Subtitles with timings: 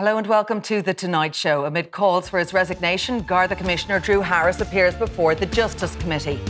[0.00, 1.66] Hello and welcome to The Tonight Show.
[1.66, 6.40] Amid calls for his resignation, Garda Commissioner Drew Harris appears before the Justice Committee.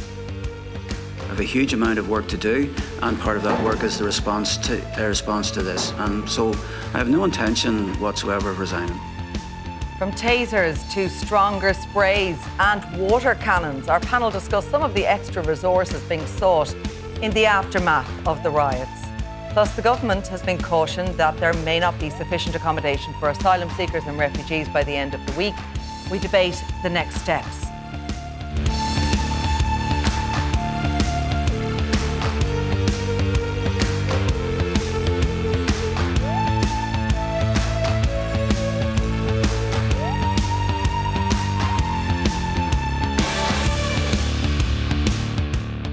[1.19, 3.99] I have a huge amount of work to do, and part of that work is
[3.99, 5.91] the response to a response to this.
[5.97, 6.53] And so,
[6.95, 8.97] I have no intention whatsoever of resigning.
[9.99, 15.43] From tasers to stronger sprays and water cannons, our panel discussed some of the extra
[15.43, 16.73] resources being sought
[17.21, 19.10] in the aftermath of the riots.
[19.51, 23.69] Plus, the government has been cautioned that there may not be sufficient accommodation for asylum
[23.71, 25.55] seekers and refugees by the end of the week.
[26.09, 27.70] We debate the next steps.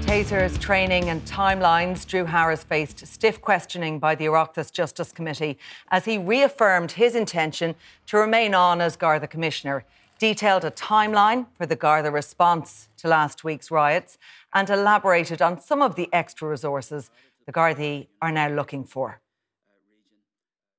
[0.08, 5.58] Tasers, training and timelines, Drew Harris faced stiff questioning by the Oireachtas Justice Committee
[5.90, 7.74] as he reaffirmed his intention
[8.06, 9.84] to remain on as Garda Commissioner,
[10.18, 14.16] detailed a timeline for the Garda response to last week's riots,
[14.54, 17.10] and elaborated on some of the extra resources
[17.44, 19.20] the Gardaí are now looking for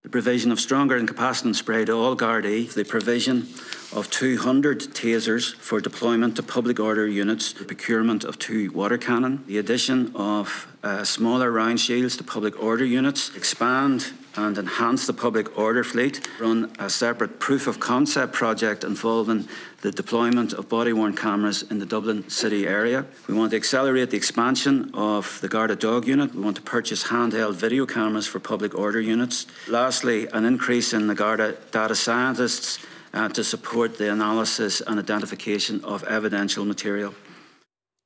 [0.03, 3.49] the provision of stronger incapacitating spray to all Gardaí, the provision
[3.91, 9.43] of 200 tasers for deployment to public order units, the procurement of two water cannon,
[9.45, 15.13] the addition of uh, smaller round shields to public order units, expand and enhance the
[15.13, 19.47] public order fleet, run a separate proof of concept project involving
[19.81, 23.05] the deployment of body worn cameras in the Dublin city area.
[23.27, 26.35] We want to accelerate the expansion of the Garda dog unit.
[26.35, 29.47] We want to purchase handheld video cameras for public order units.
[29.67, 32.79] Lastly, an increase in the Garda data scientists
[33.13, 37.13] uh, to support the analysis and identification of evidential material.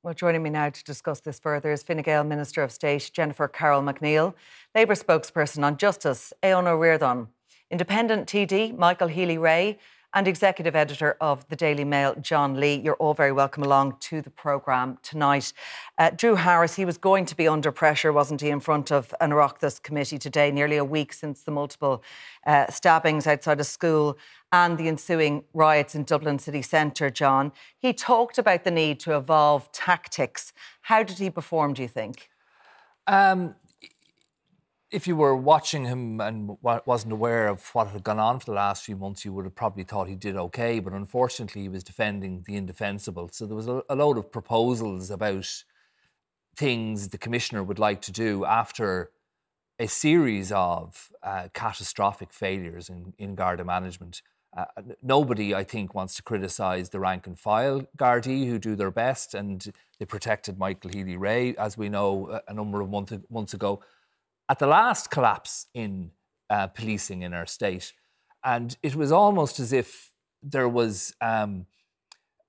[0.02, 3.48] Well, joining me now to discuss this further is Fine Gael Minister of State Jennifer
[3.48, 4.34] Carroll MacNeill,
[4.74, 7.28] Labour spokesperson on justice Ó Ríordáin,
[7.70, 9.78] Independent TD Michael Healy-Rae,
[10.12, 12.80] and executive editor of the Daily Mail, John Lee.
[12.82, 15.52] You're all very welcome along to the programme tonight.
[15.96, 19.14] Uh, Drew Harris, he was going to be under pressure, wasn't he, in front of
[19.20, 22.02] an Oireachtas committee today, nearly a week since the multiple
[22.44, 24.18] uh, stabbings outside a school
[24.50, 27.52] and the ensuing riots in Dublin city centre, John.
[27.78, 30.52] He talked about the need to evolve tactics.
[30.82, 32.28] How did he perform, do you think?
[33.06, 33.54] Um,
[34.94, 38.52] if you were watching him and wasn't aware of what had gone on for the
[38.52, 40.78] last few months, you would have probably thought he did okay.
[40.78, 43.28] But unfortunately, he was defending the indefensible.
[43.32, 45.64] So there was a, a load of proposals about
[46.56, 49.10] things the commissioner would like to do after
[49.80, 54.22] a series of uh, catastrophic failures in, in Garda management.
[54.56, 54.66] Uh,
[55.02, 59.34] nobody, I think, wants to criticise the rank and file Gardaí who do their best,
[59.34, 63.82] and they protected Michael Healy-Rae, as we know, a number of month, months ago.
[64.48, 66.10] At the last collapse in
[66.50, 67.92] uh, policing in our state,
[68.44, 70.12] and it was almost as if
[70.42, 71.66] there was um,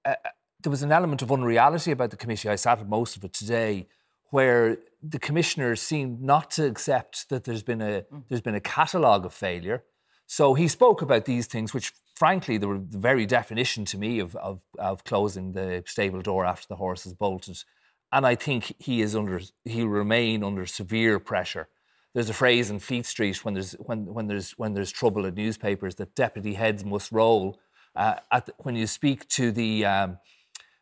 [0.04, 0.16] a,
[0.62, 2.50] there was an element of unreality about the committee.
[2.50, 3.88] I sat at most of it today,
[4.32, 8.24] where the commissioner seemed not to accept that there's been a mm.
[8.28, 9.84] there's been a catalogue of failure
[10.28, 14.20] so he spoke about these things, which frankly, they were the very definition to me
[14.20, 17.64] of, of, of closing the stable door after the horse has bolted.
[18.12, 21.68] And I think he is under, he'll remain under severe pressure.
[22.16, 25.36] There's a phrase in Fleet Street when there's, when, when there's, when there's trouble in
[25.36, 27.60] newspapers that deputy heads must roll.
[27.94, 30.18] Uh, the, when you speak to the um,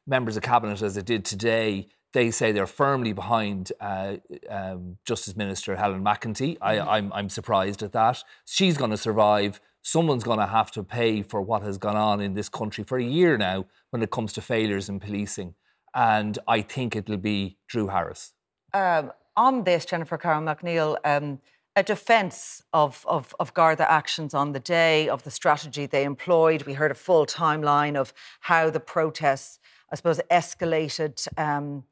[0.05, 4.17] members of cabinet, as I did today, they say they're firmly behind uh,
[4.47, 6.55] um, Justice Minister Helen McEntee.
[6.61, 6.89] I, am mm-hmm.
[6.89, 8.23] I'm, I'm surprised at that.
[8.45, 9.59] She's going to survive.
[9.81, 12.99] Someone's going to have to pay for what has gone on in this country for
[12.99, 15.55] a year now when it comes to failures in policing.
[15.95, 18.33] And I think it'll be Drew Harris.
[18.71, 21.39] Um, on this, Jennifer Carroll MacNeill, um,
[21.75, 26.63] a defence of, of, of Garda actions on the day, of the strategy they employed.
[26.63, 29.59] We heard a full timeline of how the protests,
[29.91, 31.27] I suppose, escalated.
[31.37, 31.83] Um,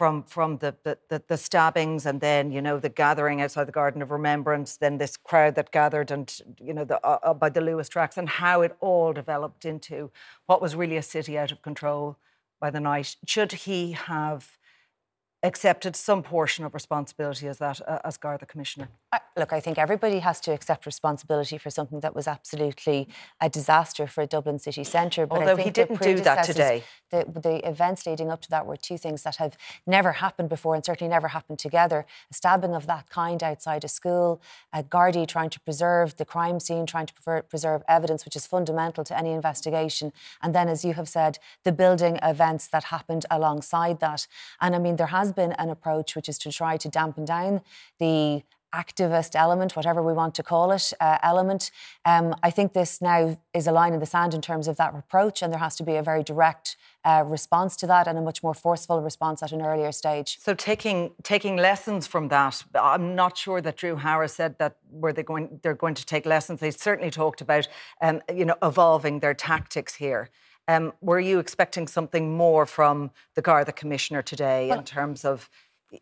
[0.00, 4.00] from from the, the, the stabbings and then you know the gathering outside the Garden
[4.00, 7.60] of Remembrance, then this crowd that gathered and you know the, uh, uh, by the
[7.60, 10.10] Luas tracks and how it all developed into
[10.46, 12.16] what was really a city out of control
[12.58, 13.16] by the night.
[13.26, 14.56] Should he have
[15.42, 18.88] accepted some portion of responsibility as that uh, as the Commissioner?
[19.12, 23.08] I, look, I think everybody has to accept responsibility for something that was absolutely
[23.40, 25.26] a disaster for Dublin city centre.
[25.26, 26.84] But Although he didn't do that today.
[27.10, 29.56] The, the events leading up to that were two things that have
[29.86, 32.06] never happened before and certainly never happened together.
[32.30, 34.40] A stabbing of that kind outside a school,
[34.72, 39.02] a Gardaí trying to preserve the crime scene, trying to preserve evidence, which is fundamental
[39.04, 40.12] to any investigation.
[40.42, 44.26] And then, as you have said, the building events that happened alongside that.
[44.60, 47.60] And I mean, there has been an approach which is to try to dampen down
[47.98, 48.42] the
[48.74, 51.70] activist element, whatever we want to call it, uh, element.
[52.04, 54.94] Um, I think this now is a line in the sand in terms of that
[54.94, 58.20] reproach, and there has to be a very direct uh, response to that and a
[58.20, 60.38] much more forceful response at an earlier stage.
[60.40, 65.12] So taking taking lessons from that, I'm not sure that Drew Harris said that were
[65.12, 66.60] they going they're going to take lessons.
[66.60, 67.68] They certainly talked about
[68.00, 70.30] um, you know evolving their tactics here.
[70.68, 75.50] Um, were you expecting something more from the Garda Commissioner today well, in terms of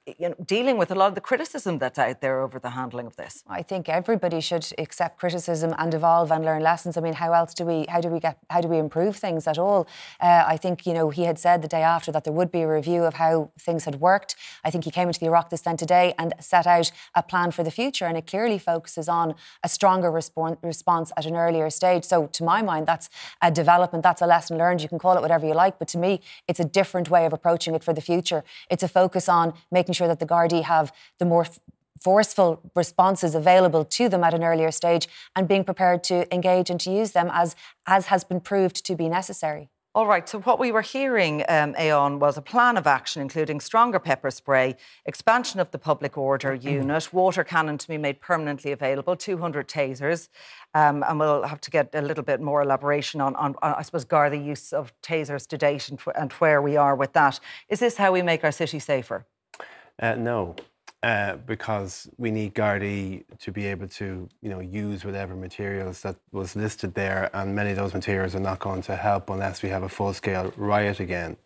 [0.07, 3.07] you know, dealing with a lot of the criticism that's out there over the handling
[3.07, 3.43] of this.
[3.49, 6.97] I think everybody should accept criticism and evolve and learn lessons.
[6.97, 9.47] I mean, how else do we how do we get how do we improve things
[9.47, 9.87] at all?
[10.21, 12.63] Uh, I think you know he had said the day after that there would be
[12.63, 14.37] a review of how things had worked.
[14.65, 17.63] I think he came into the Oireachtas then today and set out a plan for
[17.63, 22.05] the future, and it clearly focuses on a stronger response response at an earlier stage.
[22.05, 23.09] So to my mind, that's
[23.41, 24.03] a development.
[24.03, 24.83] That's a lesson learned.
[24.83, 27.33] You can call it whatever you like, but to me, it's a different way of
[27.33, 28.45] approaching it for the future.
[28.71, 31.47] It's a focus on making sure that the Gardaí have the more
[32.01, 36.81] forceful responses available to them at an earlier stage and being prepared to engage and
[36.81, 39.69] to use them as, as has been proved to be necessary.
[39.95, 43.59] All right, so what we were hearing, um, Aodhán, was a plan of action including
[43.59, 44.77] stronger pepper spray,
[45.07, 46.69] expansion of the public order mm-hmm.
[46.69, 50.29] unit, water cannon to be made permanently available, 200 tasers,
[50.75, 53.83] um, and we'll have to get a little bit more elaboration on, on, on I
[53.83, 57.41] suppose, Garda use of tasers to date and, and where we are with that.
[57.69, 59.25] Is this how we make our city safer?
[60.01, 60.55] Uh, no,
[61.03, 66.17] uh, because we need Gardaí to be able to, you know, use whatever materials that
[66.33, 69.69] was listed there, and many of those materials are not going to help unless we
[69.69, 71.37] have a full-scale riot again.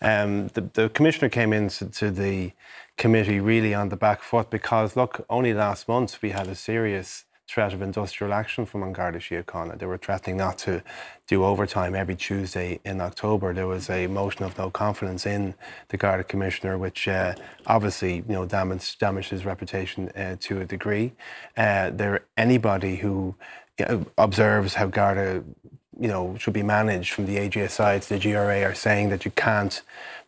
[0.00, 2.52] Um, the, the, commissioner came into to the
[2.96, 7.24] committee really on the back foot because, look, only last month we had a serious
[7.48, 9.78] threat of industrial action from An Garda Síochána.
[9.78, 10.82] They were threatening not to
[11.26, 13.52] do overtime every Tuesday in October.
[13.52, 15.54] There was a motion of no confidence in
[15.88, 17.34] the Garda Commissioner, which uh,
[17.66, 21.12] obviously you know damaged, damaged his reputation uh, to a degree.
[21.56, 23.34] Uh, there, anybody who
[24.18, 25.44] observes how Garda
[25.98, 29.30] you know should be managed from the AGSI to the GRA are saying that you
[29.32, 29.82] can't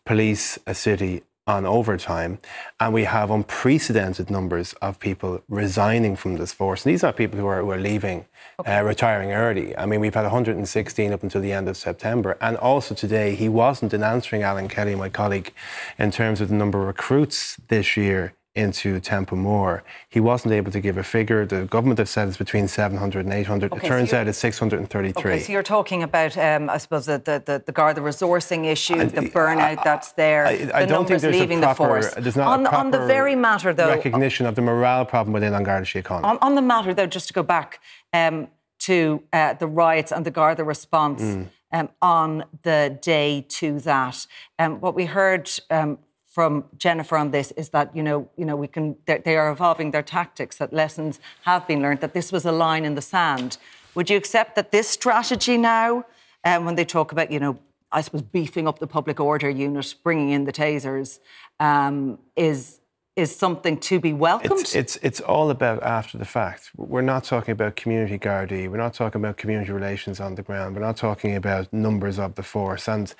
[0.05, 2.39] police a city on overtime,
[2.79, 6.83] and we have unprecedented numbers of people resigning from this force.
[6.83, 8.25] And these are people who are, who are leaving,
[8.59, 8.77] okay.
[8.77, 9.77] uh, retiring early.
[9.77, 12.35] I mean, we've had 116 up until the end of September.
[12.41, 15.53] And also today, he wasn't in answering Alan Kelly, my colleague,
[15.99, 19.83] in terms of the number of recruits this year into Templemore.
[20.09, 21.45] He wasn't able to give a figure.
[21.45, 23.73] The government have said it's between 700 and 800.
[23.73, 25.31] Okay, it turns so out it's 633.
[25.31, 28.95] Okay, so you're talking about, um, I suppose, the, the, the, the Garda resourcing issue,
[28.95, 32.01] I, the burnout I, that's there, I, I the don't think there's leaving a proper,
[32.01, 32.13] the force.
[32.15, 35.63] There's not on, on the very matter, though, recognition of the morale problem within An
[35.63, 36.23] Garda Síochána.
[36.23, 37.81] On, on the matter, though, just to go back
[38.13, 38.47] um,
[38.79, 41.21] to uh, the riots and the Garda response.
[41.21, 41.49] Mm.
[41.71, 44.27] Um, on the day to that.
[44.59, 45.97] Um, what we heard um,
[46.35, 49.91] from Jennifer on this is that you know you know we can they are evolving
[49.91, 53.57] their tactics that lessons have been learned that this was a line in the sand
[53.95, 56.03] would you accept that this strategy now
[56.43, 57.57] um, when they talk about you know
[57.89, 61.19] I suppose beefing up the public order unit bringing in the tasers
[61.61, 62.81] um, is
[63.15, 64.59] is something to be welcomed.
[64.59, 66.71] It's, it's, it's all about after the fact.
[66.75, 68.69] We're not talking about community guarding.
[68.71, 70.75] We're not talking about community relations on the ground.
[70.75, 72.89] We're not talking about numbers of the force.
[72.89, 73.15] And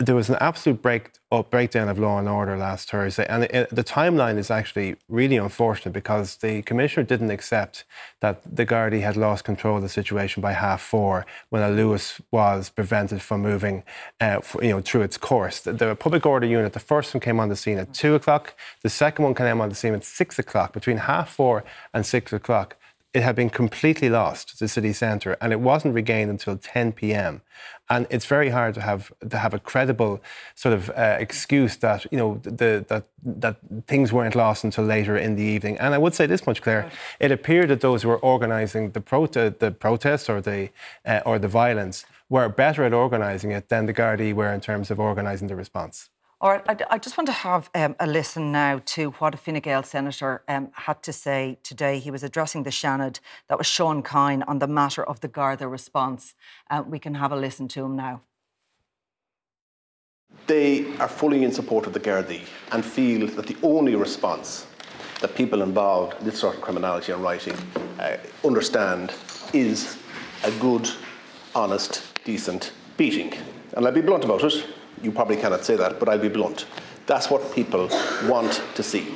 [0.00, 3.68] there was an absolute break up, breakdown of law and order last Thursday, and it,
[3.70, 7.84] the timeline is actually really unfortunate because the commissioner didn't accept
[8.20, 12.18] that the Gardaí had lost control of the situation by half four when a Luas
[12.30, 13.84] was prevented from moving,
[14.20, 15.60] uh, for, you know, through its course.
[15.60, 18.54] The, the, public order unit, the first one came on the scene at two o'clock.
[18.82, 20.72] The second one came on the scene at six o'clock.
[20.72, 22.76] Between half four and six o'clock,
[23.12, 27.42] it had been completely lost, the city centre, and it wasn't regained until 10 p.m.
[27.88, 30.22] And it's very hard to have to have a credible
[30.54, 33.56] sort of uh, excuse that you know the, that that
[33.88, 35.76] things weren't lost until later in the evening.
[35.78, 36.88] And I would say this much, Claire:
[37.18, 40.70] it appeared that those who were organising the, the protests or the
[41.04, 44.88] uh, or the violence were better at organising it than the Gardaí were in terms
[44.92, 46.10] of organising the response.
[46.42, 49.36] All right, I, I just want to have um, a listen now to what a
[49.36, 51.98] Fine Gael senator um, had to say today.
[51.98, 55.68] He was addressing the Seanad, that was Sean Kyne, on the matter of the Garda
[55.68, 56.34] response.
[56.70, 58.22] Uh, we can have a listen to him now.
[60.46, 62.40] they are fully in support of the Gardaí
[62.72, 64.66] and feel that the only response
[65.20, 67.56] that people involved in this sort of criminality and writing
[67.98, 69.12] uh, understand
[69.52, 69.98] is
[70.44, 70.88] a good,
[71.54, 73.32] honest, decent beating.
[73.76, 74.66] And I'll be blunt about it.
[75.02, 76.66] You probably cannot say that, but I'll be blunt.
[77.06, 77.88] That's what people
[78.26, 79.06] want to see.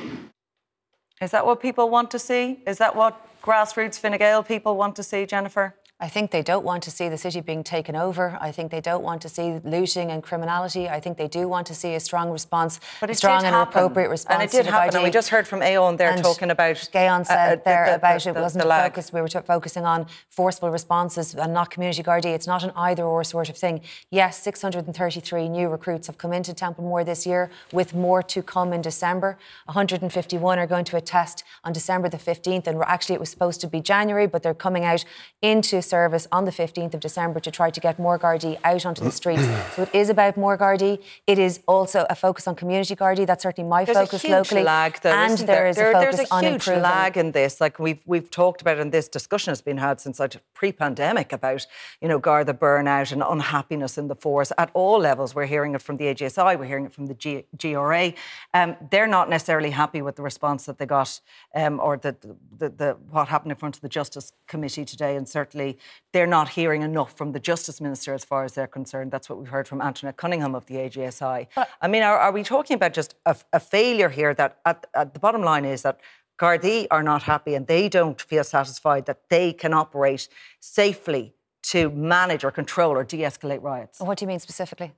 [1.21, 2.59] Is that what people want to see?
[2.67, 5.75] Is that what grassroots Fine Gael people want to see, Jennifer?
[5.97, 8.37] I think they don't want to see the city being taken over.
[8.41, 10.89] I think they don't want to see looting and criminality.
[10.89, 13.69] I think they do want to see a strong response, but a strong and happen.
[13.69, 14.41] appropriate response.
[14.41, 14.93] And it did happen.
[14.93, 16.89] And we just heard from Aodhán there and talking about.
[16.91, 19.13] Gaon said uh, there the, about the, it wasn't focused.
[19.13, 22.33] We were t- focusing on forceful responses and not community guarding.
[22.33, 23.79] It's not an either or sort of thing.
[24.11, 28.81] Yes, 633 new recruits have come into Templemore this year, with more to come in
[28.81, 29.37] December.
[29.67, 33.67] 151 are going to attest on December the 15th, and actually it was supposed to
[33.67, 35.05] be January, but they're coming out
[35.41, 38.85] into service on the 15th 15th of December to try to get more Gardaí out
[38.85, 39.43] onto the streets.
[39.75, 41.01] so it is about more Gardaí.
[41.27, 43.25] It is also a focus on community Gardaí.
[43.25, 44.63] That's certainly my there's focus a huge locally.
[44.63, 46.83] Lag, though, and there, there is there, a focus there's a on huge improving.
[46.83, 47.61] lag in this.
[47.61, 51.67] Like we've we've talked about, and this discussion has been had since like pre-pandemic about
[52.01, 55.35] you know Garda burnout and unhappiness in the force at all levels.
[55.35, 56.57] We're hearing it from the AGSI.
[56.57, 58.13] We're hearing it from the G- GRA.
[58.53, 61.19] Um, they're not necessarily happy with the response that they got,
[61.53, 62.15] um, or the,
[62.57, 65.77] the, the what happened in front of the Justice Committee today, and certainly
[66.13, 69.11] they're not hearing enough from the Justice Minister as far as they're concerned.
[69.11, 71.47] That's what we've heard from Antoinette Cunningham of the AGSI.
[71.55, 74.85] But, I mean, are, are, we talking about just a, a failure here that at,
[74.93, 75.99] at the bottom line is that
[76.37, 80.27] Gardaí are not happy and they don't feel satisfied that they can operate
[80.59, 83.99] safely to manage or control or de escalate riots?
[83.99, 84.93] What do you mean specifically?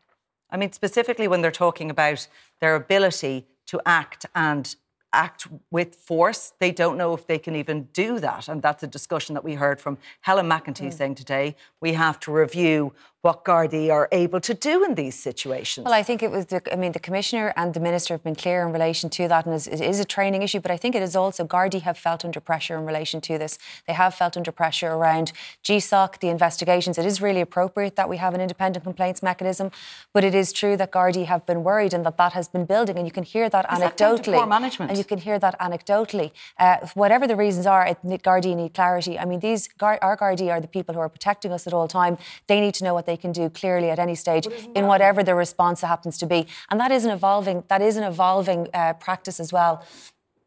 [0.50, 2.28] I mean, specifically when they're talking about
[2.60, 4.76] their ability to act and
[5.14, 6.54] act with force.
[6.60, 8.48] They don't know if they can even do that.
[8.48, 10.94] And that's a discussion that we heard from Helen McEntee mm.
[10.94, 11.56] saying today.
[11.82, 15.84] We have to review what Gardaí are able to do in these situations.
[15.84, 18.36] Well, I think it was the, I mean, the Commissioner and the Minister have been
[18.36, 21.02] clear in relation to that, and it is a training issue, but I think it
[21.02, 23.58] is also Gardaí have felt under pressure in relation to this.
[23.88, 25.34] They have felt under pressure around
[25.64, 26.98] GSOC, the investigations.
[26.98, 29.72] It is really appropriate that we have an independent complaints mechanism,
[30.14, 32.98] but it is true that Gardaí have been worried and that that has been building,
[32.98, 34.26] and you can hear that is anecdotally.
[34.26, 34.92] That poor management?
[34.98, 36.32] And you can hear that anecdotally.
[36.58, 39.20] Uh, whatever the reasons are, it, Gardaí need clarity.
[39.20, 42.18] I mean, these our Gardaí are the people who are protecting us at all time.
[42.48, 45.36] They need to know what they can do clearly at any stage in whatever the
[45.36, 46.48] response happens to be.
[46.72, 49.86] And that is an evolving, that is an evolving uh, practice as well.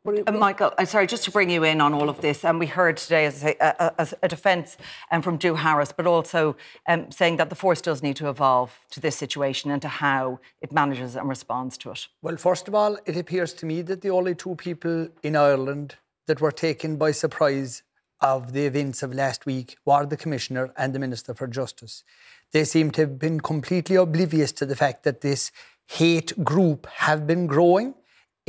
[0.07, 2.64] Uh, Michael, I'm sorry, just to bring you in on all of this, and we
[2.64, 4.78] heard today, as a, a, a defence
[5.11, 6.57] um, from Drew Harris, but also
[6.88, 10.40] um, saying that the force does need to evolve to this situation and to how
[10.62, 12.09] it manages and responds to it.
[12.23, 15.97] Well, first of all, it appears to me that the only two people in Ireland
[16.26, 17.83] that were taken by surprise
[18.23, 22.04] of the events of last week were the Commissioner and the Minister for Justice.
[22.52, 25.52] They seem to have been completely oblivious to the fact that this
[25.88, 27.95] hate group have been growing.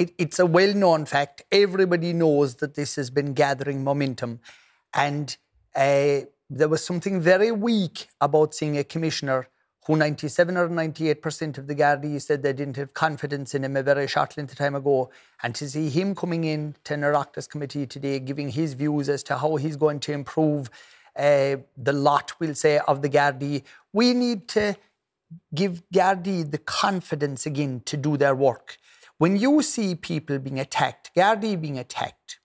[0.02, 1.44] It, it's a well known fact.
[1.52, 4.40] Everybody knows that this has been gathering momentum.
[4.96, 5.38] And
[5.76, 9.48] uh, there was something very weak about seeing a commissioner
[9.86, 13.84] who 97 or 98% of the Gardaí said they didn't have confidence in him a
[13.84, 15.12] very short length of time ago.
[15.44, 19.22] And to see him coming in to an Oireachtas committee today, giving his views as
[19.24, 20.72] to how he's going to improve
[21.16, 23.62] uh, the lot, we'll say, of the Gardaí,
[23.94, 24.76] we need to
[25.54, 28.80] give Gardaí the confidence again to do their work.
[29.22, 32.40] When you see people being attacked, Gardaí being attacked,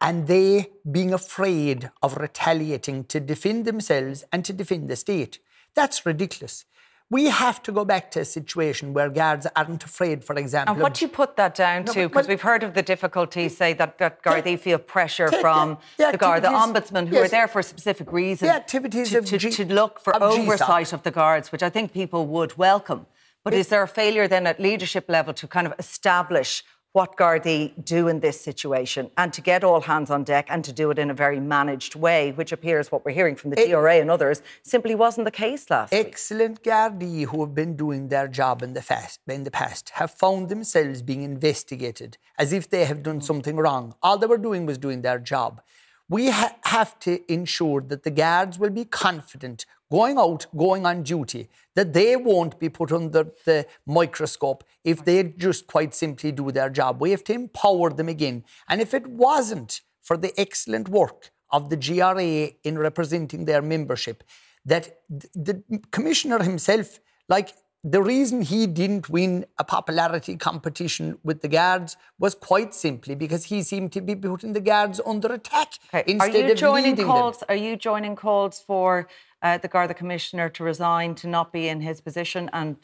[0.00, 5.40] and they being afraid of retaliating to defend themselves and to defend the state,
[5.74, 6.64] that's ridiculous.
[7.10, 10.74] We have to go back to a situation where guards aren't afraid, for example.
[10.74, 12.08] And what do you put that down no, to?
[12.08, 16.18] Because we've heard of the difficulties, say, that, that Gardaí feel pressure from the, the
[16.18, 18.46] Guard, the ombudsman, who yes, are there for a specific reason.
[18.46, 21.68] The activities to, of to, G- to look for oversight of the guards, which I
[21.68, 23.06] think people would welcome.
[23.46, 27.84] But is there a failure then at leadership level to kind of establish what Gardaí
[27.84, 30.98] do in this situation and to get all hands on deck and to do it
[30.98, 34.10] in a very managed way, which appears what we're hearing from the it, TRA and
[34.10, 36.64] others simply wasn't the case last Excellent week.
[36.64, 40.48] Gardaí who have been doing their job in the, fast, in the past have found
[40.48, 43.22] themselves being investigated as if they have done mm.
[43.22, 43.94] something wrong.
[44.02, 45.60] All they were doing was doing their job.
[46.08, 51.02] We ha- have to ensure that the guards will be confident going out, going on
[51.02, 56.50] duty, that they won't be put under the microscope if they just quite simply do
[56.50, 57.00] their job.
[57.00, 58.44] We have to empower them again.
[58.68, 64.24] And if it wasn't for the excellent work of the GRA in representing their membership,
[64.64, 65.62] that the
[65.92, 67.52] commissioner himself, like
[67.88, 73.44] the reason he didn't win a popularity competition with the guards was quite simply because
[73.44, 76.02] he seemed to be putting the guards under attack okay.
[76.10, 77.46] instead are you of joining leading calls, them.
[77.48, 79.06] Are you joining calls for
[79.42, 82.76] uh, the Garda Commissioner to resign, to not be in his position, and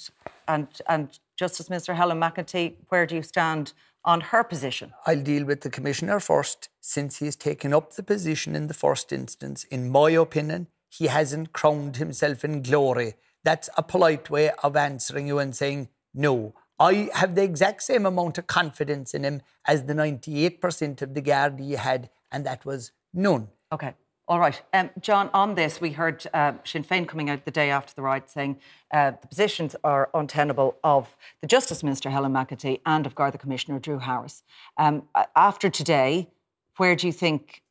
[0.49, 3.73] and and Justice Minister Helen McEntee, where do you stand
[4.05, 4.93] on her position?
[5.07, 9.13] I'll deal with the Commissioner first, since he's taken up the position in the first
[9.13, 9.65] instance.
[9.65, 13.15] In my opinion, he hasn't crowned himself in glory.
[13.45, 16.55] That's a polite way of answering you and saying, no.
[16.79, 21.23] I have the exact same amount of confidence in him as the 98% of the
[21.23, 23.49] Gardaí had, and that was none.
[23.73, 23.95] Okay.
[24.33, 24.63] All right.
[24.73, 28.01] Um, John, on this, we heard uh, Sinn Féin coming out the day after the
[28.01, 28.57] riot saying
[28.91, 33.79] uh, the positions are untenable of the Justice Minister, Helen McEntee, and of Garda Commissioner
[33.79, 34.43] Drew Harris.
[34.79, 35.03] Um,
[35.37, 36.31] after today,
[36.79, 37.63] where do you think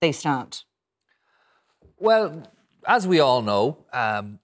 [0.00, 0.64] they stand?
[1.98, 2.42] Well,
[2.84, 4.40] as we all know, um,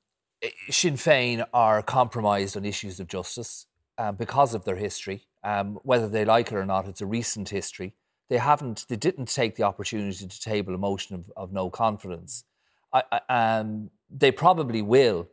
[0.71, 3.67] Sinn Féin are compromised on issues of justice
[3.99, 5.27] uh, because of their history.
[5.43, 7.95] Um, whether they like it or not, it's a recent history.
[8.29, 12.45] They haven't, they didn't take the opportunity to table a motion of, of no confidence.
[12.93, 15.29] I, I, um, they probably will,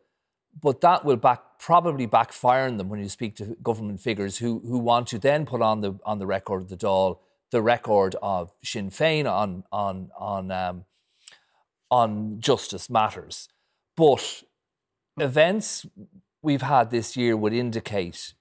[0.60, 4.60] but that will back probably backfire on them when you speak to government figures who
[4.66, 7.20] who want to then put on the on the record of the Dáil
[7.52, 10.86] the record of Sinn Féin on on on um,
[11.90, 13.48] on justice matters.
[13.96, 14.44] But
[15.20, 15.86] events
[16.42, 18.34] we've had this year would indicate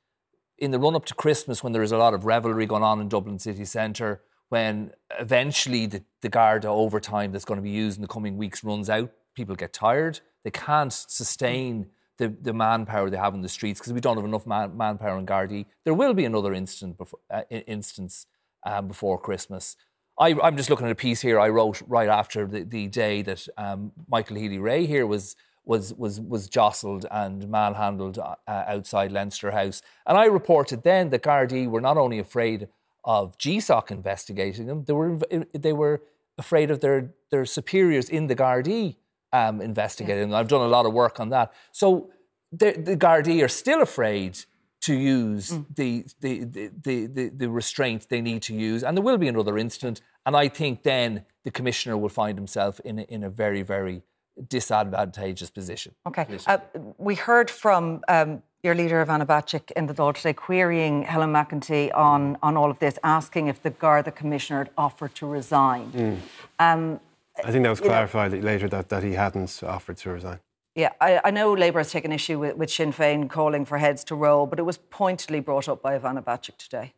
[0.60, 3.00] in the run up to Christmas, when there is a lot of revelry going on
[3.00, 7.96] in Dublin city centre, when eventually the, the Garda overtime that's going to be used
[7.96, 10.20] in the coming weeks runs out, people get tired.
[10.44, 11.86] They can't sustain
[12.18, 15.18] the, the manpower they have in the streets because we don't have enough man, manpower
[15.18, 15.66] in Gardaí.
[15.84, 18.26] There will be another instant before, uh, instance
[18.66, 19.76] um, before Christmas.
[20.18, 23.22] I, am just looking at a piece here I wrote right after the, the day
[23.22, 29.50] that um, Michael Healy-Rae here was was was was jostled and manhandled uh, outside Leinster
[29.52, 29.80] House.
[30.06, 32.68] And I reported then that Gardaí were not only afraid
[33.04, 35.18] of GSOC investigating them, they were
[35.52, 36.02] they were
[36.38, 38.96] afraid of their their superiors in the Gardaí
[39.32, 40.26] um, investigating yeah.
[40.26, 40.34] them.
[40.34, 41.52] I've done a lot of work on that.
[41.72, 42.10] So
[42.52, 44.38] the, the Gardaí are still afraid
[44.82, 45.66] to use mm.
[45.74, 48.82] the, the, the, the, the restraint they need to use.
[48.82, 50.00] And there will be another incident.
[50.24, 54.02] And I think then the commissioner will find himself in a, in a very, very
[54.48, 55.94] disadvantageous position.
[56.06, 56.26] Okay.
[56.46, 56.58] Uh,
[56.96, 61.94] we heard from um, your leader, Ivana Bacik, in the Dáil today, querying Helen McEntee
[61.94, 65.90] on, on all of this, asking if the Garda Commissioner had offered to resign.
[65.92, 66.18] Mm.
[66.58, 67.00] Um,
[67.42, 70.40] I think that was clarified know, later that, that he hadn't offered to resign.
[70.74, 74.04] Yeah, I, I know Labour has taken issue with, with Sinn Féin calling for heads
[74.04, 76.92] to roll, but it was pointedly brought up by Ivana Bacik today.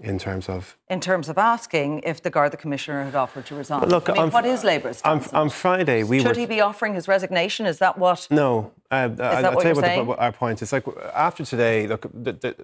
[0.00, 0.76] In terms of?
[0.88, 3.80] In terms of asking if the Garda Commissioner had offered to resign.
[3.80, 6.46] But look, I mean, on, what is Labour's on, on, Friday, we Should were, he
[6.46, 7.66] be offering his resignation?
[7.66, 8.28] Is that what?
[8.30, 8.72] No.
[8.90, 10.72] Uh, is I, that I'll what tell you what, the, our point is.
[10.72, 10.84] Like
[11.14, 12.56] after today, look, the, the,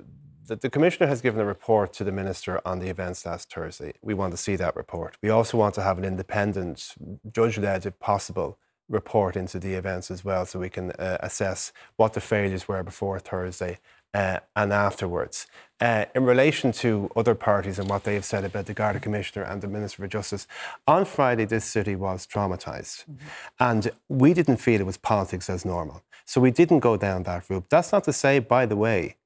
[0.46, 3.94] the, the, Commissioner has given a report to the Minister on the events last Thursday.
[4.00, 5.16] We want to see that report.
[5.20, 6.94] We also want to have an independent,
[7.32, 11.72] judge led, if possible, report into the events as well so we can uh, assess
[11.96, 13.78] what the failures were before Thursday
[14.14, 15.46] uh, and afterwards.
[15.80, 19.44] Uh, in relation to other parties and what they have said about the Garda Commissioner
[19.44, 20.46] and the Minister for Justice,
[20.86, 23.04] on Friday this city was traumatised.
[23.04, 23.26] Mm-hmm.
[23.58, 26.02] And we didn't feel it was politics as normal.
[26.24, 27.64] So we didn't go down that route.
[27.68, 29.16] That's not to say, by the way,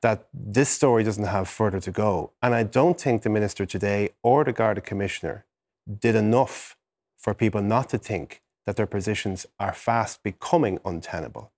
[0.00, 2.30] that this story doesn't have further to go.
[2.40, 5.44] And I don't think the Minister today or the Garda Commissioner
[5.98, 6.76] did enough
[7.18, 11.50] for people not to think that their positions are fast becoming untenable.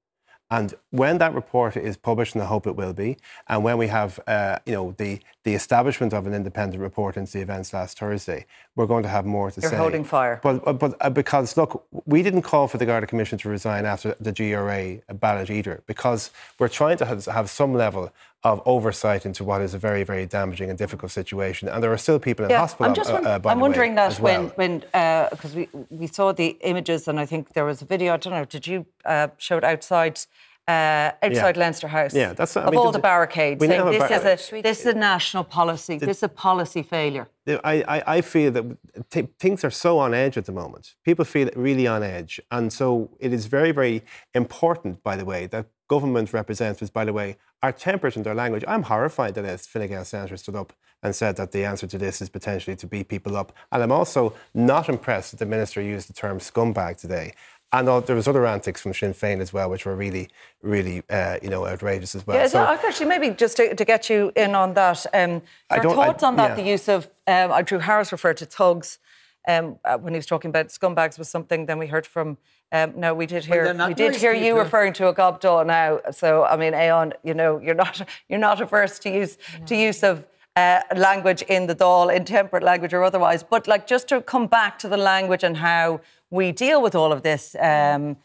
[0.50, 3.88] And when that report is published, and I hope it will be, and when we
[3.88, 7.98] have, uh, you know, the the establishment of an independent report into the events last
[7.98, 8.46] Thursday,
[8.78, 9.76] we're going to have more to You're say.
[9.76, 10.38] You're holding fire.
[10.42, 13.84] But but, but uh, because look, we didn't call for the Garda Commission to resign
[13.84, 18.12] after the GRA ballot either, because we're trying to have, have some level
[18.44, 21.68] of oversight into what is a very, very damaging and difficult situation.
[21.68, 22.86] And there are still people in yeah, hospital.
[22.86, 26.30] I'm, just uh, uh, I'm wondering way, that when, when because uh, we, we saw
[26.30, 29.28] the images and I think there was a video, I don't know, did you uh,
[29.38, 30.20] show it outside
[30.68, 31.62] uh, outside yeah.
[31.62, 32.14] Leinster House.
[32.14, 33.64] Yeah, that's of I mean, all the barricades.
[33.64, 35.96] Saying this, bar- is a, this is a national policy.
[35.96, 37.26] The, this is a policy failure.
[37.46, 38.64] I, I, I feel that
[39.08, 40.94] t- things are so on edge at the moment.
[41.04, 44.02] People feel really on edge, and so it is very, very
[44.34, 48.64] important, by the way, that government representatives, by the way, are temperate in their language.
[48.68, 51.96] I'm horrified that as Fine Gael senator stood up and said that the answer to
[51.96, 55.80] this is potentially to beat people up, and I'm also not impressed that the minister
[55.80, 57.32] used the term scumbag today.
[57.70, 60.30] And there was other antics from Sinn Féin as well, which were really,
[60.62, 62.38] really, uh, you know, outrageous as well.
[62.38, 65.42] Yeah, so, actually, maybe just to, to, get you in on that, um,
[65.82, 66.50] your thoughts I, on that?
[66.50, 66.54] Yeah.
[66.64, 68.98] The use of um, Drew Harris referred to thugs
[69.46, 71.66] um, uh, when he was talking about scumbags was something.
[71.66, 72.38] Then we heard from.
[72.70, 74.46] Um, no, we did hear well, we did hear people.
[74.46, 76.00] you referring to a gobdaw now.
[76.10, 79.66] So I mean, Aodhán, you know, you're not you're not averse to use no.
[79.66, 80.24] to use of
[80.56, 83.42] uh, language in the Dáil, intemperate language or otherwise.
[83.42, 86.00] But like just to come back to the language and how
[86.30, 87.56] we deal with all of this.
[87.58, 88.16] Um,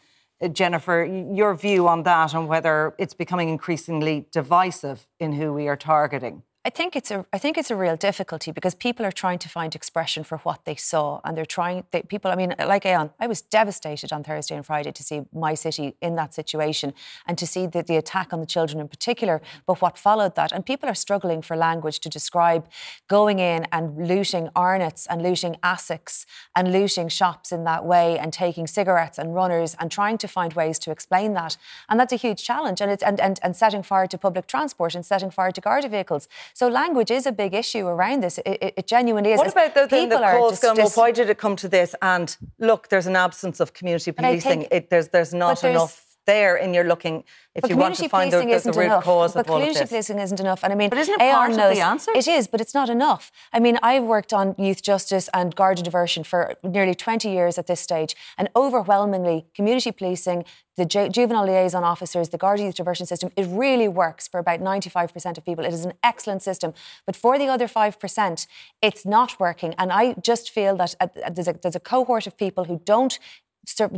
[0.52, 5.76] Jennifer, your view on that and whether it's becoming increasingly divisive in who we are
[5.76, 6.42] targeting?
[6.66, 9.50] I think it's a I think it's a real difficulty because people are trying to
[9.50, 13.10] find expression for what they saw and they're trying they, people I mean like Aodhán
[13.20, 16.94] I was devastated on Thursday and Friday to see my city in that situation
[17.26, 20.52] and to see the, the attack on the children in particular but what followed that
[20.52, 22.66] and people are struggling for language to describe
[23.08, 26.24] going in and looting Arnott's and looting ASICs
[26.56, 30.54] and looting shops in that way and taking cigarettes and runners and trying to find
[30.54, 31.58] ways to explain that.
[31.90, 34.94] And that's a huge challenge and it's and, and, and setting fire to public transport
[34.94, 38.38] and setting fire to Garda vehicles so language is a big issue around this.
[38.38, 39.38] It, it, it genuinely is.
[39.38, 41.96] What about the thing that calls going, well, why did it come to this?
[42.00, 44.60] And look, there's an absence of community policing.
[44.60, 48.08] Think, it, there's, there's not enough there and you're looking if but you want to
[48.08, 49.04] find the, the, the root enough.
[49.04, 49.90] cause but of all community of this.
[49.90, 50.64] policing isn't enough.
[50.64, 52.12] And I mean but isn't it part knows, of the answer?
[52.14, 53.30] it is but it's not enough.
[53.52, 57.66] I mean I've worked on youth justice and Garda diversion for nearly 20 years at
[57.66, 60.44] this stage and overwhelmingly community policing
[60.76, 64.60] the ju- juvenile liaison officers the guardian youth diversion system it really works for about
[64.60, 65.64] 95% of people.
[65.64, 66.74] It is an excellent system
[67.06, 68.46] but for the other 5%
[68.82, 69.74] it's not working.
[69.78, 73.18] And I just feel that uh, there's, a, there's a cohort of people who don't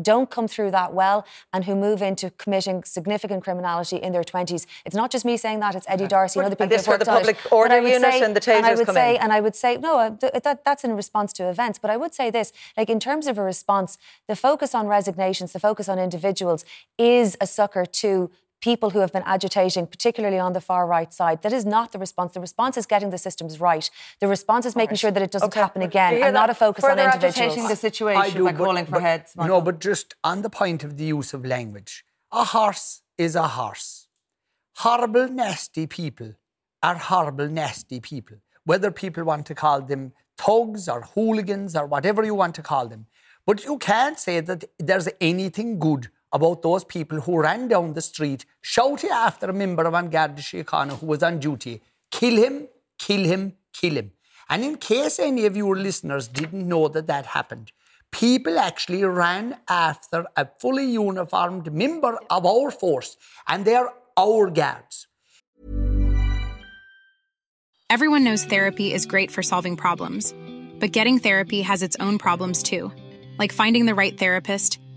[0.02, 4.66] don't come through that well and who move into committing significant criminality in their 20s.
[4.84, 6.98] It's not just me saying that, it's Eddie Darcy and other people and this who
[6.98, 9.22] the public order unit say, and the tasers and I would say, in.
[9.22, 11.78] And I would say, no, uh, that, that's in response to events.
[11.78, 13.98] But I would say this, like in terms of a response,
[14.28, 16.64] the focus on resignations, the focus on individuals
[16.98, 21.42] is a sucker to people who have been agitating, particularly on the far right side.
[21.42, 22.34] That is not the response.
[22.34, 23.88] The response is getting the systems right.
[24.20, 24.98] The response is making right.
[24.98, 25.60] sure that it doesn't okay.
[25.60, 26.32] happen again and that?
[26.32, 27.38] not a focus Further on individuals.
[27.38, 29.36] agitating the situation do, by but, calling for but, heads.
[29.36, 29.56] Michael.
[29.56, 33.48] No, but just on the point of the use of language, a horse is a
[33.48, 34.08] horse.
[34.76, 36.34] Horrible, nasty people
[36.82, 38.36] are horrible, nasty people.
[38.64, 42.88] Whether people want to call them thugs or hooligans or whatever you want to call
[42.88, 43.06] them.
[43.46, 48.02] But you can't say that there's anything good about those people who ran down the
[48.02, 52.68] street shouting after a member of An Garda Síochána who was on duty, kill him,
[52.98, 54.12] kill him, kill him.
[54.48, 57.72] And in case any of your listeners didn't know that that happened,
[58.12, 63.16] people actually ran after a fully uniformed member of our force,
[63.48, 65.08] and they're our guards.
[67.88, 70.34] Everyone knows therapy is great for solving problems,
[70.80, 72.92] but getting therapy has its own problems too,
[73.38, 74.78] like finding the right therapist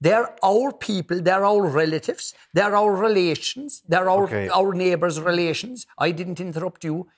[0.00, 4.48] They're our people, they're our relatives, they're our relations, they're our, okay.
[4.48, 5.86] our neighbours' relations.
[5.98, 7.08] I didn't interrupt you.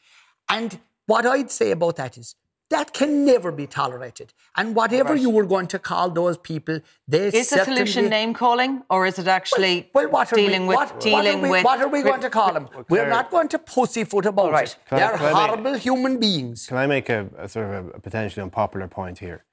[0.49, 2.37] And what I'd say about that is
[2.71, 4.33] that can never be tolerated.
[4.57, 5.21] And whatever right.
[5.21, 9.19] you were going to call those people, they is the solution name calling, or is
[9.19, 11.65] it actually well, well what dealing we, with what, dealing what we, with?
[11.65, 12.69] What are we going to call them?
[12.89, 14.69] We're not going to pussyfoot about right.
[14.69, 14.77] it.
[14.89, 16.67] They're horrible make, human beings.
[16.69, 19.45] Can I make a, a sort of a, a potentially unpopular point here?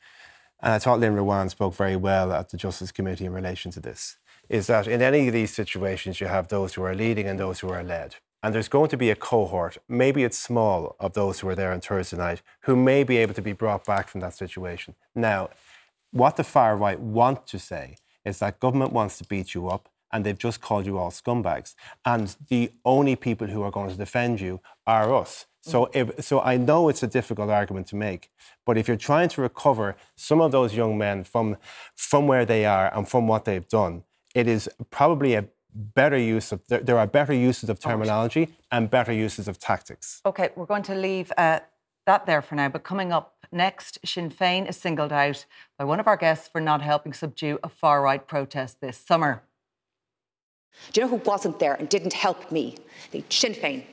[0.61, 3.79] And I thought Lynn Ruane spoke very well at the Justice Committee in relation to
[3.79, 4.17] this,
[4.49, 7.59] is that in any of these situations you have those who are leading and those
[7.59, 8.15] who are led.
[8.43, 11.71] And there's going to be a cohort, maybe it's small, of those who are there
[11.71, 14.95] on Thursday night who may be able to be brought back from that situation.
[15.15, 15.49] Now,
[16.11, 19.89] what the far right want to say is that government wants to beat you up
[20.11, 21.75] and they've just called you all scumbags.
[22.05, 25.45] And the only people who are going to defend you are us.
[25.67, 28.31] So, if, so I know it's a difficult argument to make,
[28.65, 31.57] but if you're trying to recover some of those young men from,
[31.95, 34.03] from where they are and from what they've done,
[34.33, 38.89] it is probably a better use of, there, there are better uses of terminology and
[38.89, 40.21] better uses of tactics.
[40.25, 41.59] Okay, we're going to leave uh,
[42.05, 45.45] that there for now, but coming up next, Sinn Féin is singled out
[45.77, 49.43] by one of our guests for not helping subdue a far right protest this summer.
[50.93, 52.77] Do you know who wasn't there and didn't help me?
[53.11, 53.83] The Sinn Féin.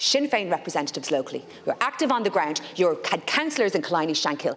[0.00, 1.44] Sinn Féin representatives locally.
[1.66, 2.62] You're active on the ground.
[2.74, 4.56] You had councillors in Killiney Shankill.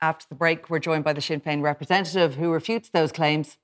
[0.00, 3.58] After the break, we're joined by the Sinn Féin representative who refutes those claims.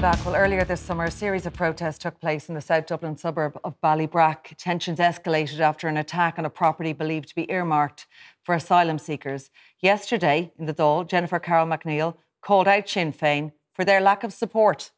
[0.00, 0.24] Back.
[0.24, 3.58] Well, earlier this summer, a series of protests took place in the South Dublin suburb
[3.64, 4.56] of Ballybrack.
[4.56, 8.06] Tensions escalated after an attack on a property believed to be earmarked
[8.44, 9.50] for asylum seekers.
[9.80, 14.32] Yesterday, in the Dáil, Jennifer Carroll MacNeill called out Sinn Féin for their lack of
[14.32, 14.92] support.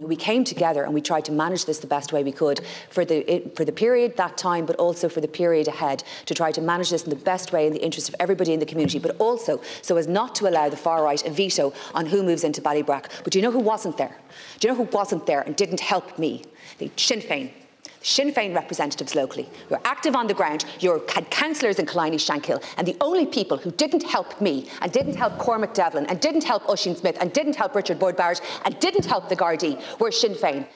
[0.00, 3.04] We came together and we tried to manage this the best way we could for
[3.04, 6.60] the, for the period, that time, but also for the period ahead to try to
[6.60, 9.16] manage this in the best way in the interest of everybody in the community, but
[9.18, 12.62] also so as not to allow the far right a veto on who moves into
[12.62, 13.10] Ballybrack.
[13.24, 14.16] But do you know who wasn't there?
[14.60, 16.44] Do you know who wasn't there and didn't help me?
[16.78, 17.50] The Sinn Féin.
[18.02, 19.48] Sinn Féin representatives locally.
[19.70, 20.64] You're active on the ground.
[20.80, 22.62] You had councillors in Killiney Shankill.
[22.76, 26.44] And the only people who didn't help me and didn't help Cormac Devlin and didn't
[26.44, 30.12] help Oisin Smith and didn't help Richard Boyd Barrett and didn't help the Gardaí were
[30.12, 30.66] Sinn Féin.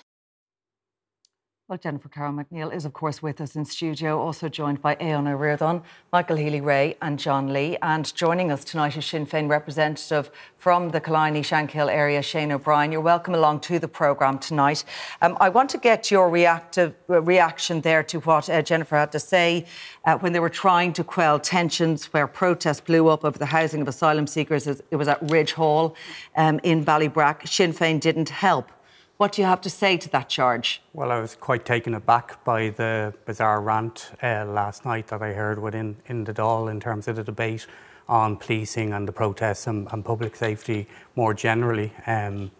[1.72, 5.58] Well, Jennifer Carroll MacNeill is, of course, with us in studio, also joined by Aodhán
[5.58, 5.82] Ó
[6.12, 7.78] Michael Healy-Rae, and John Lee.
[7.80, 12.92] And joining us tonight is Sinn Féin representative from the Killiney Shankill area, Shane O'Brien.
[12.92, 14.84] You're welcome along to the programme tonight.
[15.22, 19.12] Um, I want to get your reactive uh, reaction there to what uh, Jennifer had
[19.12, 19.64] to say
[20.04, 23.80] uh, when they were trying to quell tensions where protests blew up over the housing
[23.80, 24.66] of asylum seekers.
[24.66, 25.96] It was at Ridge Hall
[26.36, 27.48] um, in Ballybrack.
[27.48, 28.70] Sinn Féin didn't help.
[29.22, 30.82] What do you have to say to that charge?
[30.92, 35.32] Well, I was quite taken aback by the bizarre rant uh, last night that I
[35.32, 37.68] heard within in the Dáil in terms of the debate
[38.08, 41.92] on policing and the protests and, and public safety more generally.
[42.08, 42.50] Um,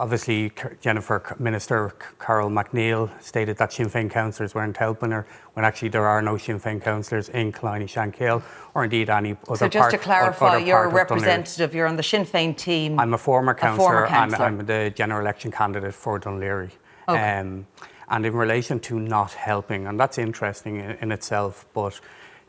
[0.00, 5.90] obviously, Jennifer Minister Carroll MacNeill stated that Sinn Féin councillors weren't helping her when actually
[5.90, 8.42] there are no Sinn Féin councillors in Killiney Shankill
[8.74, 12.02] or indeed any other So just part, to clarify, you're a representative, you're on the
[12.02, 12.98] Sinn Féin team.
[12.98, 14.34] I'm a former councillor and.
[14.34, 16.70] I'm the general election candidate for Dún Laoghaire.
[17.08, 17.38] Okay.
[17.38, 17.66] Um,
[18.08, 22.00] and in relation to not helping, and that's interesting in, in itself, but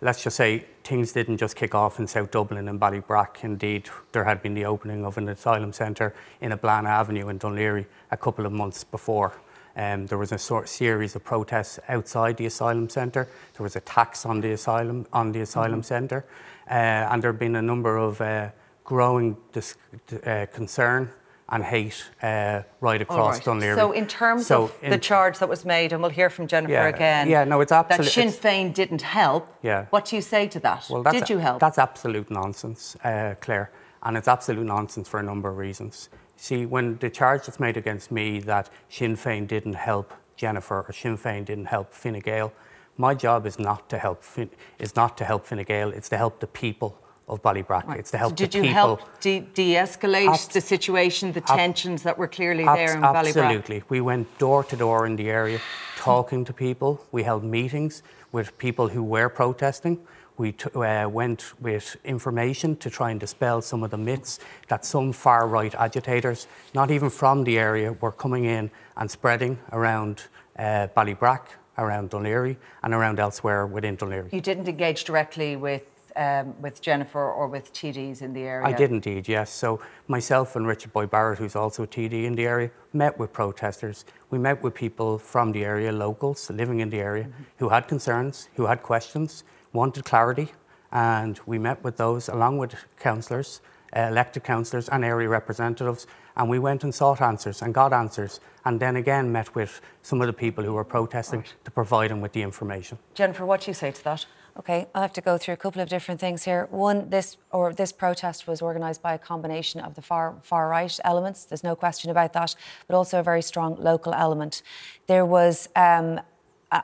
[0.02, 3.44] let's just say things didn't just kick off in South Dublin and Ballybrack.
[3.44, 7.54] Indeed, there had been the opening of an asylum centre in Eblana Avenue in Dún
[7.54, 9.34] Laoghaire a couple of months before.
[9.76, 13.28] Um, there was a sort of series of protests outside the asylum centre.
[13.56, 16.26] There was attacks on the asylum on the asylum centre,
[16.70, 18.50] uh, and there have been a number of uh,
[18.84, 19.78] growing dis-
[20.26, 21.10] uh, concern
[21.52, 23.46] and hate uh, right across right.
[23.46, 23.76] Dún Laoghaire.
[23.76, 26.48] So, in terms So of in- the charge that was made, and we'll hear from
[26.48, 27.30] Jennifer Yeah, again.
[27.30, 29.48] yeah, no, it's absolutely That Sinn Féin didn't help.
[29.62, 29.86] Yeah.
[29.90, 30.88] What do you say to that?
[30.90, 31.60] Well, that's Did you help?
[31.60, 33.70] That's absolute nonsense, uh, Claire,
[34.04, 36.10] and it's absolute nonsense for a number of reasons.
[36.38, 40.94] See, when the charge was made against me that Sinn Féin didn't help Jennifer or
[40.94, 42.52] Sinn Féin didn't help Fine Gael,
[42.98, 45.90] my job is not to help fin- is not to help Fine Gael.
[45.92, 46.98] It's to help the people
[47.32, 47.98] of Ballybrack.
[47.98, 48.74] It's to help so did you people.
[48.74, 53.28] help de- de-escalate Abs- the situation, the ab- tensions that were clearly there in Ballybrack?
[53.28, 53.84] Absolutely.
[53.90, 55.60] We went door to door in the area
[55.98, 57.04] talking to people.
[57.12, 60.00] We held meetings with people who were protesting.
[60.38, 64.86] We t- uh, went with information to try and dispel some of the myths that
[64.86, 70.24] some far right agitators, not even from the area, were coming in and spreading around
[70.58, 71.44] uh, Ballybrack,
[71.78, 74.34] around Dún Laoghaire, and around elsewhere within Dún Laoghaire.
[74.34, 75.84] You didn't engage directly with
[76.16, 78.68] um, with Jennifer or with TDs in the area.
[78.68, 79.52] I did indeed, yes.
[79.52, 83.34] So myself and Richard Boyd Barrett, who's also a TD in the area, met with
[83.34, 84.06] protesters.
[84.30, 88.50] We met with people from the area, locals living in the area, who had concerns,
[88.56, 89.44] who had questions,
[89.74, 90.52] wanted clarity,
[90.92, 93.62] and we met with those along with councillors,
[93.96, 98.40] uh, elected councillors and area representatives, and we went and sought answers and got answers,
[98.66, 102.22] and then again met with some of the people who were protesting to provide them
[102.22, 102.98] with the information.
[103.14, 104.26] Jennifer, what do you say to that?
[104.60, 106.68] Okay, I'll have to go through a couple of different things here.
[106.72, 111.00] One, this or this protest was organised by a combination of the far far right
[111.06, 111.46] elements.
[111.46, 112.56] There's no question about that,
[112.88, 114.62] but also a very strong local element.
[115.08, 115.70] There was.
[115.76, 116.20] Um,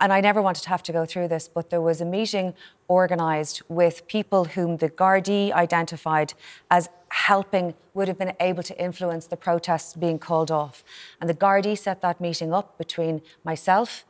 [0.01, 2.53] and I never wanted to have to go through this, but there was a meeting
[2.89, 6.33] organised with people whom the Gardaí identified
[6.69, 10.83] as helping, would have been able to influence the protests being called off.
[11.21, 14.05] And the Gardaí set that meeting up between myself,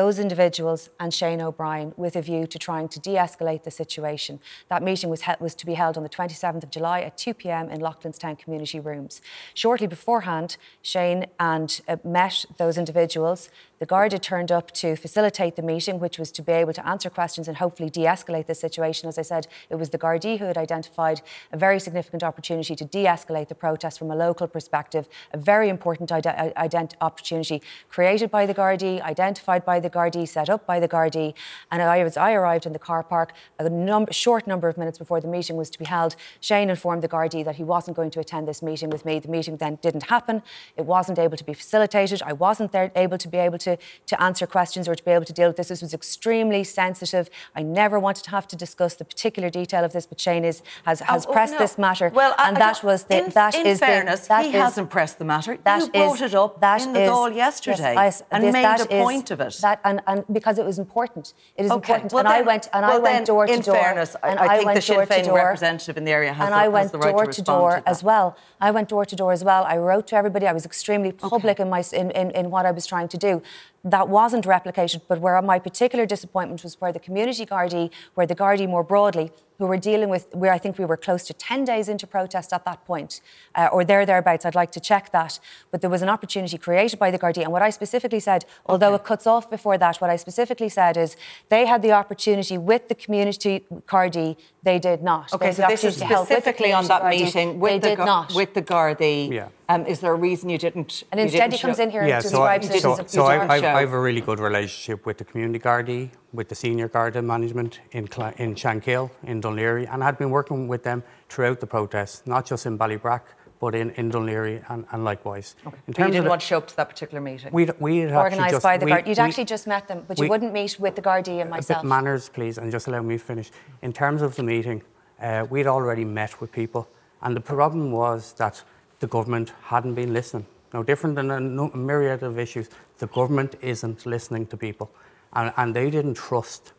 [0.00, 4.40] those individuals and Shane O'Brien with a view to trying to de escalate the situation.
[4.70, 7.68] That meeting was, was to be held on the 27th of July at 2 pm
[7.68, 9.20] in Loughlinstown community rooms.
[9.52, 13.50] Shortly beforehand, Shane and uh, met those individuals.
[13.78, 17.10] The Garda turned up to facilitate the meeting, which was to be able to answer
[17.10, 19.06] questions and hopefully de escalate the situation.
[19.06, 21.20] As I said, it was the Gardaí who had identified
[21.52, 25.68] a very significant opportunity to de escalate the protest from a local perspective, a very
[25.68, 27.60] important ide- ident- opportunity
[27.90, 31.34] created by the Gardaí, identified by the the Gardaí, set up by the Gardaí.
[31.70, 34.98] And I, was, I arrived in the car park a num- short number of minutes
[34.98, 36.16] before the meeting was to be held.
[36.40, 39.18] Shane informed the Gardaí that he wasn't going to attend this meeting with me.
[39.18, 40.42] The meeting then didn't happen.
[40.76, 42.22] It wasn't able to be facilitated.
[42.22, 43.76] I wasn't there able to be able to,
[44.06, 45.68] to answer questions or to be able to deal with this.
[45.68, 47.28] This was extremely sensitive.
[47.54, 50.62] I never wanted to have to discuss the particular detail of this, but Shane is,
[50.84, 51.58] has, oh, has oh, pressed no.
[51.58, 52.10] this matter.
[52.14, 54.62] Well, and I, that was the in, that in is fairness, the, that he is-
[54.62, 55.58] hasn't pressed the matter.
[55.64, 58.94] that you brought it up that in the is- Dáil yes, yesterday and made a
[58.94, 59.58] is- point of it.
[59.70, 62.12] That and, and because it was important, it is Okay, important.
[62.12, 63.74] well and I went and well I went then, door to in door.
[63.76, 66.32] fairness, and I think went the Sinn door to Féin door, representative in the area
[66.32, 68.36] has and the- I went the right to door to respond door to as well.
[68.60, 69.62] I went door to door as well.
[69.64, 70.46] I wrote to everybody.
[70.48, 73.42] I was extremely public in my in, in, in what I was trying to do.
[73.84, 78.34] That wasn't replicated, but where my particular disappointment was where the community Gardaí, where the
[78.34, 81.64] Gardaí more broadly, who were dealing with, where I think we were close to 10
[81.64, 83.20] days into protest at that point,
[83.54, 84.44] uh, or there, thereabouts.
[84.46, 85.38] I'd like to check that.
[85.70, 87.42] But there was an opportunity created by the Gardaí.
[87.42, 90.96] And what I specifically said, although it cuts off before that, what I specifically said
[90.96, 91.16] is
[91.50, 95.32] they had the opportunity with the community Gardaí, they did not.
[95.32, 97.34] Okay, so this is opportunity to help with the specifically on that community Gardaí.
[97.34, 98.34] meeting with they the did Gar- not.
[98.34, 99.30] with the Gardaí.
[99.30, 99.48] Yeah.
[99.70, 101.04] Um, is there a reason you didn't?
[101.12, 102.82] And you instead didn't he comes show- in here Yeah, and so, I, describes it
[102.82, 103.76] so, as a so I, bizarre I.
[103.76, 107.78] I have a really good relationship with the community Gardaí, with the senior Garda management
[107.92, 111.60] in, Cla- in Shankill, in Dún Laoghaire, and I had been working with them throughout
[111.60, 113.20] the protests, not just in Ballybrack,
[113.60, 115.54] but in, in Dún Laoghaire and, and likewise.
[115.64, 117.50] In But you terms didn't of want to show up to that particular meeting.
[117.52, 119.06] we we had actually organised just, by the we- Guard.
[119.06, 121.50] You'd we- actually just met them, but you wouldn't meet with the Gardaí and a
[121.50, 121.82] myself.
[121.82, 123.52] bit manners, please, and just allow me to finish.
[123.82, 124.82] In terms of the meeting,
[125.22, 126.88] uh, we'd already met with people,
[127.22, 128.64] and the problem was that
[129.00, 130.46] the government hadn't been listening.
[130.72, 131.40] No different than a
[131.76, 134.90] myriad of issues, the government isn't listening to people,
[135.32, 136.72] and, and they didn't trust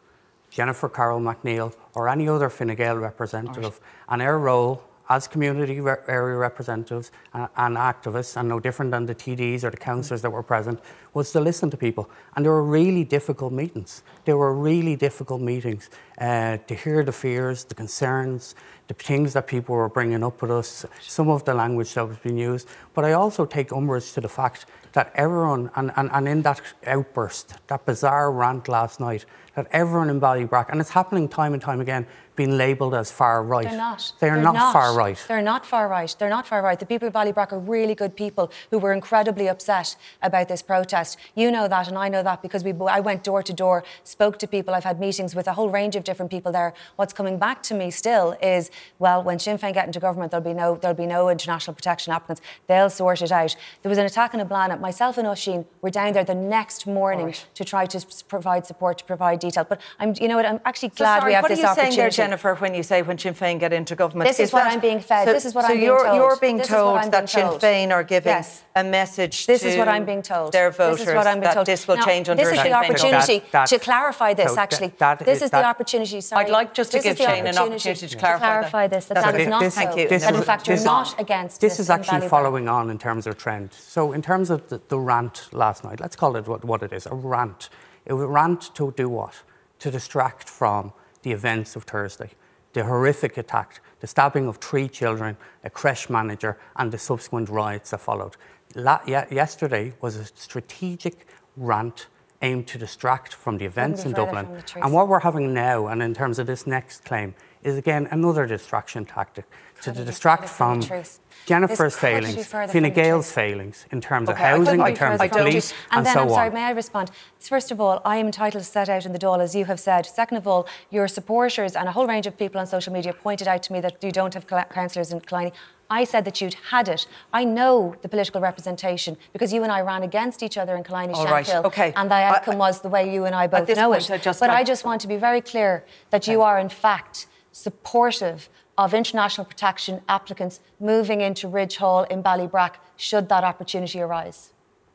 [0.49, 3.79] Jennifer Carroll MacNeill or any other Fine Gael representative.
[4.07, 9.05] And our role as community re- area representatives and, and activists, and no different than
[9.05, 10.79] the TDs or the councillors that were present,
[11.13, 12.09] was to listen to people.
[12.35, 14.03] And there were really difficult meetings.
[14.23, 18.55] There were really difficult meetings uh, to hear the fears, the concerns,
[18.97, 22.17] the things that people were bringing up with us, some of the language that was
[22.17, 22.67] being used.
[22.93, 26.61] But I also take umbrage to the fact that everyone, and, and, and in that
[26.85, 31.61] outburst, that bizarre rant last night, that everyone in Ballybrack, and it's happening time and
[31.61, 33.67] time again, being labelled as far right.
[33.67, 34.13] They're not.
[34.19, 35.25] They are They're not, far right.
[35.27, 36.15] They're not far right.
[36.17, 36.79] They're not far right.
[36.79, 41.17] The people of Ballybrack are really good people who were incredibly upset about this protest.
[41.35, 44.39] You know that, and I know that because we, I went door to door, spoke
[44.39, 44.73] to people.
[44.73, 46.73] I've had meetings with a whole range of different people there.
[46.95, 50.43] What's coming back to me still is, well, when Sinn Féin get into government, there'll
[50.43, 52.41] be no, there'll be no international protection applicants.
[52.67, 53.55] They'll sort it out.
[53.81, 54.79] There was an attack in Eblana.
[54.79, 59.03] Myself and Oisin were down there the next morning to try to provide support, to
[59.03, 59.65] provide detail.
[59.67, 60.45] But I'm, you know what?
[60.45, 61.67] I'm actually So glad sorry, we have this opportunity.
[61.67, 61.95] what this are you opportunity.
[61.95, 64.27] saying there, Jennifer, when you say when Sinn Féin get into government?
[64.29, 65.27] This is what that- I'm being fed.
[65.27, 66.15] So, This is what so I'm being you're, told.
[66.15, 67.59] You're being This is told I'm that being Sinn.
[67.59, 68.63] Féin are giving Yes.
[68.75, 70.51] a message This to is what I'm being told.
[70.53, 71.65] their voters This is what I'm being that told.
[71.65, 73.51] this will Now, change under This is the opportunity government.
[73.51, 74.47] That- to clarify this.
[74.49, 76.21] so that- Actually, that- this is that- the opportunity.
[76.21, 79.05] Sorry, I'd like just to give is Shane an opportunity to clarify this.
[79.05, 79.43] That That's that okay.
[79.43, 79.81] is not This- so.
[79.81, 80.07] Thank you.
[80.07, 82.97] this That in is- fact you're not against This this is actually following on in
[82.97, 83.73] terms of trend.
[83.73, 86.91] So, in terms of the, the rant last night, let's call it what, what it
[86.93, 87.69] is a rant.
[88.05, 89.41] It was a rant to do what?
[89.79, 92.31] To distract from the events of Thursday,
[92.73, 97.91] the horrific attack, the stabbing of three children, a creche manager, and the subsequent riots
[97.91, 98.35] that followed.
[98.75, 102.07] La- ye- yesterday was a strategic rant
[102.41, 104.45] aimed to distract from the events in Dublin.
[104.45, 104.83] from the truth.
[104.83, 108.47] And what we're having now, and in terms of this next claim, is again another
[108.47, 109.45] distraction tactic
[109.81, 111.19] to distract from from the truth.
[111.45, 115.19] Jennifer's This couldn't be failings, Fine Gael's failings in terms Okay, of housing, in terms
[115.19, 115.71] of police.
[115.89, 116.53] And, and, then so I'm sorry, on.
[116.53, 117.09] may I respond?
[117.39, 119.79] First of all, I am entitled to set out in the Dáil, as you have
[119.79, 120.05] said.
[120.05, 123.47] Second of all, your supporters and a whole range of people on social media pointed
[123.47, 125.51] out to me that you don't have councillors in Killiney.
[125.89, 127.07] I said that you'd had it.
[127.33, 131.13] I know the political representation because you and I ran against each other in Killiney
[131.13, 131.91] All right, okay.
[131.95, 134.07] and the I- outcome was the way you and I both know it.
[134.21, 137.25] Just but like- I just want to be very clear that you are in fact
[137.51, 144.53] supportive of international protection applicants moving into Ridge Hall in Ballybrack should that opportunity arise.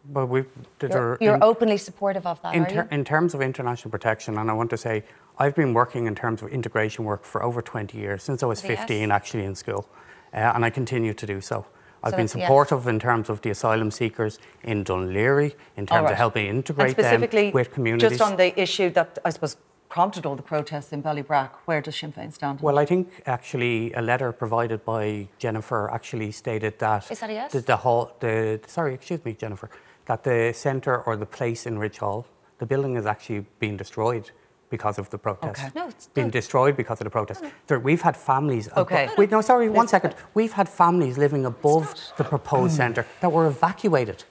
[0.09, 0.45] But we,
[0.81, 4.51] You're, you're in- openly supportive of that, in, ter- in terms of international protection, and
[4.51, 5.03] I want to say,
[5.38, 8.62] I've been working in terms of integration work for over 20 years, since I was
[8.62, 8.79] Yes.
[8.81, 9.88] 15 actually in school,
[10.33, 11.66] uh, and I continue to do so.
[12.05, 12.45] I've So been it's yes.
[12.47, 16.12] supportive in terms of the asylum seekers in Dún Laoghaire, in terms right.
[16.12, 18.11] of helping integrate them with communities.
[18.11, 19.57] just on the issue that I suppose
[19.97, 22.61] prompted all the protests in Ballybrack, where does Sinn Féin stand?
[22.61, 27.33] Well, I think actually a letter provided by Jennifer actually stated that Is that a
[27.40, 27.53] yes?
[27.53, 29.69] the, the hall, the sorry, excuse me, Jennifer,
[30.09, 32.27] that the centre or the place in Ridge Hall,
[32.59, 34.25] the building is actually being destroyed
[34.69, 35.61] because of the protest.
[35.65, 35.69] Okay.
[35.75, 36.40] No, it's been no.
[36.40, 37.40] destroyed because of the protest.
[37.67, 38.69] There, we've had families.
[38.69, 39.05] abo- Okay.
[39.17, 40.13] Wait, no, sorry, one second.
[40.35, 41.87] We've had families living above
[42.19, 44.25] the proposed centre that were evacuated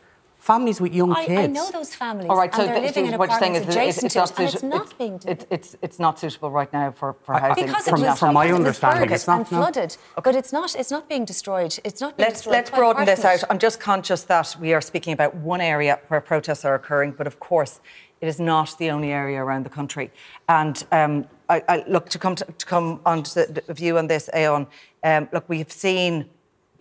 [0.45, 1.39] families with young I, kids.
[1.39, 2.29] I know those families.
[2.29, 4.13] All right, and so they're th- living so in what you're saying is adjacent it's,
[4.13, 4.77] to it's it, not and it's suitable.
[4.77, 5.19] not being.
[5.33, 7.65] It's, it's it's not suitable right now for for housing.
[7.65, 9.57] because from it that- was, from my because understanding, it's not- and no.
[9.57, 10.75] flooded, but it's not.
[10.75, 11.73] It's not being destroyed.
[11.83, 12.53] It's not being Let's destroyed.
[12.57, 13.43] let's broaden this out.
[13.49, 17.25] I'm just conscious that we are speaking about one area where protests are occurring, but
[17.25, 17.79] of course,
[18.21, 20.11] it is not the only area around the country.
[20.47, 23.97] And um, I, I, look to come to, to come on to the, the view
[23.97, 24.67] on this, Aodhán.
[25.03, 26.25] Um, look, we've seen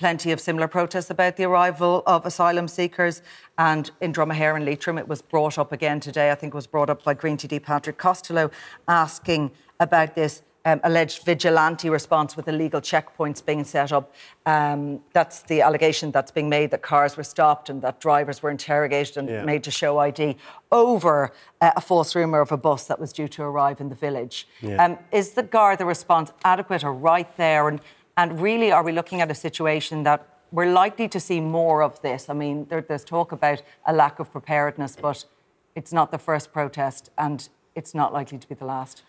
[0.04, 3.22] plenty of similar protests about the arrival of asylum seekers.
[3.56, 6.30] And in Dromahair and Leitrim, it was brought up again today.
[6.30, 8.50] I think it was brought up by Green TD Patrick Costello,
[8.86, 9.50] asking
[9.80, 14.12] about this um, alleged vigilante response with illegal checkpoints being set up.
[14.44, 18.50] Um, that's the allegation that's being made that cars were stopped and that drivers were
[18.50, 19.42] interrogated and Yeah.
[19.44, 20.36] made to show ID
[20.70, 21.32] over
[21.62, 24.46] uh, a false rumour of a bus that was due to arrive in the village.
[24.60, 24.84] Yeah.
[24.84, 27.68] Um, is the Garda response adequate or right there?
[27.68, 27.80] And,
[28.16, 32.00] and really, are we looking at a situation that we're likely to see more of
[32.02, 32.28] this?
[32.28, 35.24] I mean, there, there's talk about a lack of preparedness, but
[35.74, 39.02] it's not the first protest and it's not likely to be the last.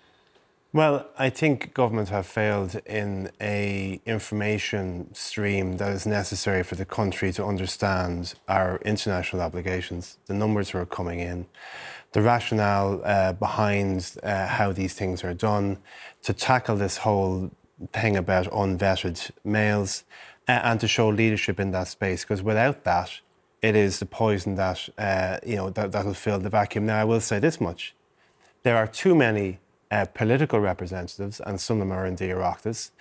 [0.73, 6.83] Well, I think governments have failed in a information stream that is necessary for the
[6.83, 11.45] country to understand our international obligations, the numbers who are coming in,
[12.11, 15.77] the rationale uh, behind uh, how these things are done,
[16.23, 17.51] to tackle this whole
[17.91, 20.03] thing about unvetted males,
[20.47, 22.23] uh, and to show leadership in that space.
[22.23, 23.19] Because without that,
[23.61, 26.85] it is the poison that uh, you know that will fill the vacuum.
[26.85, 27.95] Now, I will say this much:
[28.63, 29.59] there are too many
[29.91, 32.91] uh, political representatives, and some of them are in the Oireachtas,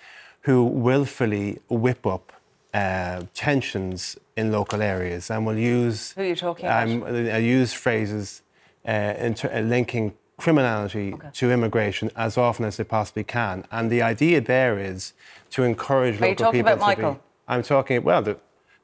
[0.41, 2.33] who willfully whip up
[2.73, 6.11] uh, tensions in local areas and will use.
[6.11, 6.89] Who are you talking about?
[6.89, 8.41] Um, I use phrases
[8.85, 13.65] uh, inter- uh, linking criminality to immigration as often as they possibly can.
[13.71, 15.13] And the idea there is
[15.51, 17.13] to encourage Are local talking people about to Michael?
[17.13, 17.19] be.
[17.47, 18.37] I'm talking, well, the,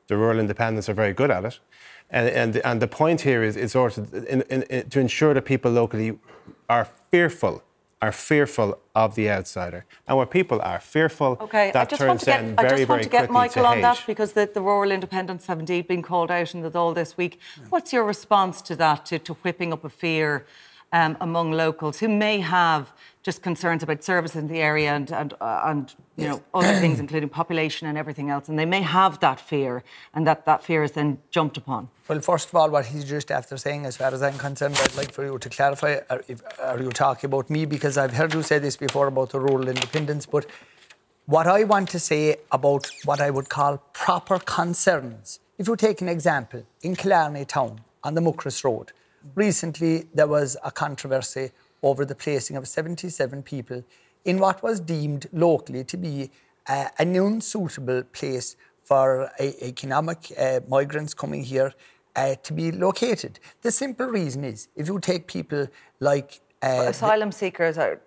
[0.08, 1.60] the rural independents are very good at it.
[2.10, 5.34] And, and, and the point here is, is sort of in, in, in, to ensure
[5.34, 6.20] that people locally
[6.70, 7.64] are fearful,
[8.02, 9.86] are fearful of the outsider.
[10.08, 12.62] And where people are fearful, Okay, that I just turns want to get, then I
[12.64, 15.60] very, just want to get Michael to on that because the, the rural independents have
[15.60, 17.40] indeed been called out in the all this week.
[17.70, 20.46] What's your response to that, to, to whipping up a fear
[20.94, 22.92] um, among locals who may have
[23.24, 27.00] just concerns about services in the area and, and, uh, and you know, other things,
[27.06, 29.84] including population and everything else, and they may have that fear,
[30.14, 31.88] and that that fear is then jumped upon?
[32.08, 34.96] Well, first of all, what he's just after saying, as far as I'm concerned, I'd
[34.96, 37.66] like for you to clarify are, if, are you talking about me?
[37.66, 40.46] Because I've heard you say this before about the rural independence, but
[41.26, 45.40] what I want to say about what I would call proper concerns.
[45.58, 48.92] If you take an example, in Killarney town on the Muckross Road,
[49.36, 51.52] recently there was a controversy
[51.84, 53.84] over the placing of 77 people
[54.26, 56.30] in what was deemed locally to be
[56.68, 61.74] uh, an unsuitable place for economic uh, migrants coming here
[62.16, 63.40] uh, to be located.
[63.62, 65.68] The simple reason is if you take people
[66.00, 68.00] like uh, Asylum seekers are.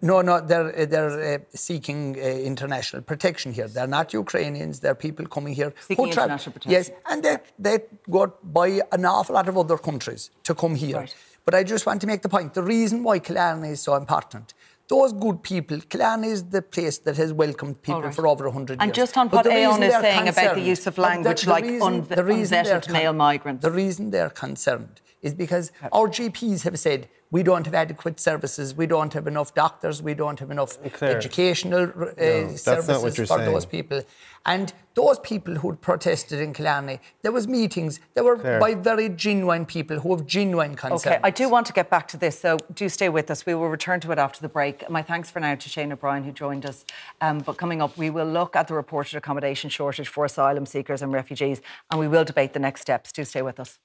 [0.00, 3.68] No, no, they're, they're uh, seeking uh, international protection here.
[3.68, 6.70] They're not Ukrainians, they're people coming here Seeking international protection.
[6.70, 7.78] Yes, and they, they
[8.10, 10.98] go by an awful lot of other countries to come here.
[10.98, 11.14] Right.
[11.44, 14.54] But I just want to make the point the reason why Killarney is so important.
[14.88, 18.14] Those good people, Killarney is the place that has welcomed people right.
[18.14, 18.78] for over 100 years.
[18.80, 21.50] And just on what Aodhán is saying about the use of but the- language the
[21.50, 23.62] like reason- unve- the reason unvetted male migrants.
[23.62, 28.74] The reason they're concerned is because our GPs have said we don't have adequate services,
[28.74, 33.50] we don't have enough doctors, we don't have enough educational uh, what services for saying.
[33.50, 34.02] those people.
[34.44, 39.64] And those people who protested in Killarney, there was meetings, there were by very genuine
[39.64, 41.06] people who have genuine concerns.
[41.06, 43.46] Okay, I do want to get back to this, so do stay with us.
[43.46, 44.90] We will return to it after the break.
[44.90, 46.84] My thanks for now to Shane O'Brien, who joined us.
[47.22, 51.00] Um, but coming up, we will look at the reported accommodation shortage for asylum seekers
[51.00, 53.10] and refugees, and we will debate the next steps.
[53.10, 53.78] Do stay with us.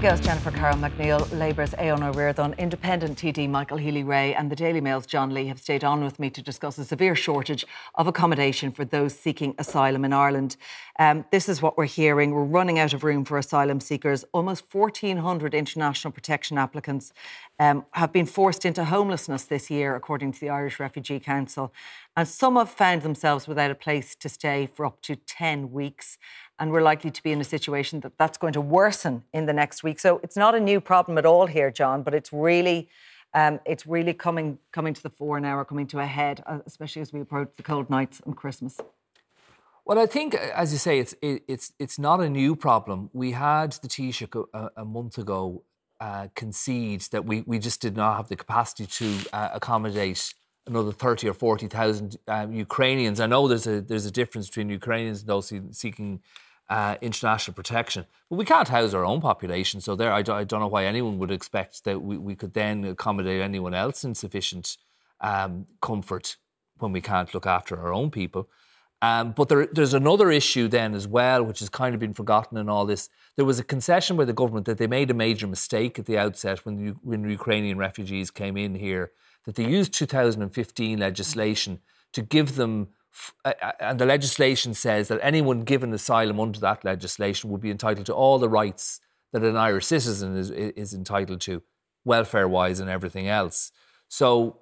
[0.00, 4.80] Gael's Jennifer Carroll MacNeill, Labour's Aodhán Ó Riordáin, Independent TD Michael Healy-Rae, and the Daily
[4.80, 8.72] Mail's John Lee have stayed on with me to discuss a severe shortage of accommodation
[8.72, 10.56] for those seeking asylum in Ireland.
[10.98, 12.30] Um, this is what we're hearing.
[12.30, 14.24] We're running out of room for asylum seekers.
[14.32, 17.12] Almost 1,400 international protection applicants
[17.58, 21.74] um, have been forced into homelessness this year, according to the Irish Refugee Council.
[22.16, 26.16] And some have found themselves without a place to stay for up to 10 weeks
[26.60, 29.52] and we're likely to be in a situation that that's going to worsen in the
[29.52, 29.98] next week.
[29.98, 32.88] So it's not a new problem at all here, John, but it's really.
[33.32, 36.58] Um, it's really coming coming to the fore now, or coming to a head, uh,
[36.66, 38.80] especially as we approach the cold nights and Christmas.
[39.84, 43.08] Well, I think, as you say, it's it, it's it's not a new problem.
[43.12, 45.62] We had the Taoiseach a, a month ago
[46.00, 50.34] uh, concede that we, we just did not have the capacity to uh, accommodate
[50.66, 53.20] another 30 or 40,000 um, Ukrainians.
[53.20, 56.20] I know there's a, there's a difference between Ukrainians and those seeking
[56.70, 59.80] uh, international protection, but we can't house our own population.
[59.80, 62.54] So there, I, do, I don't know why anyone would expect that we, we could
[62.54, 64.76] then accommodate anyone else in sufficient
[65.20, 66.36] um, comfort
[66.78, 68.48] when we can't look after our own people.
[69.02, 72.56] Um, but there, there's another issue then as well, which has kind of been forgotten
[72.56, 73.08] in all this.
[73.36, 76.18] There was a concession by the government that they made a major mistake at the
[76.18, 79.10] outset when, the, when Ukrainian refugees came in here,
[79.44, 81.80] that they used 2015 legislation
[82.12, 82.88] to give them,
[83.80, 88.14] and the legislation says that anyone given asylum under that legislation would be entitled to
[88.14, 89.00] all the rights
[89.32, 91.62] that an Irish citizen is, is entitled to,
[92.04, 93.72] welfare wise and everything else.
[94.08, 94.60] So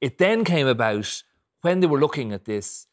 [0.00, 1.22] it then came about
[1.62, 2.86] when they were looking at this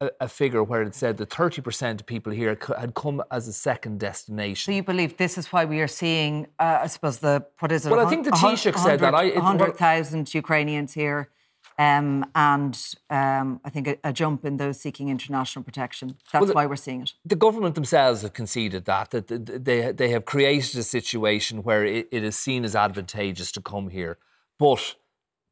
[0.00, 3.52] a, a, figure where it said that 30% of people here had come as a
[3.52, 4.72] second destination.
[4.72, 7.86] So you believe this is why we are seeing, uh, I suppose, the, what is
[7.86, 7.90] it?
[7.90, 9.12] Well, I think the Taoiseach said that.
[9.12, 11.30] 100,000 Ukrainians here.
[11.78, 16.16] Um, and um, I think a, a, jump in those seeking international protection.
[16.32, 17.12] That's well, the, why we're seeing it.
[17.26, 22.08] The government themselves have conceded that that they they have created a situation where it,
[22.10, 24.16] it is seen as advantageous to come here,
[24.58, 24.96] but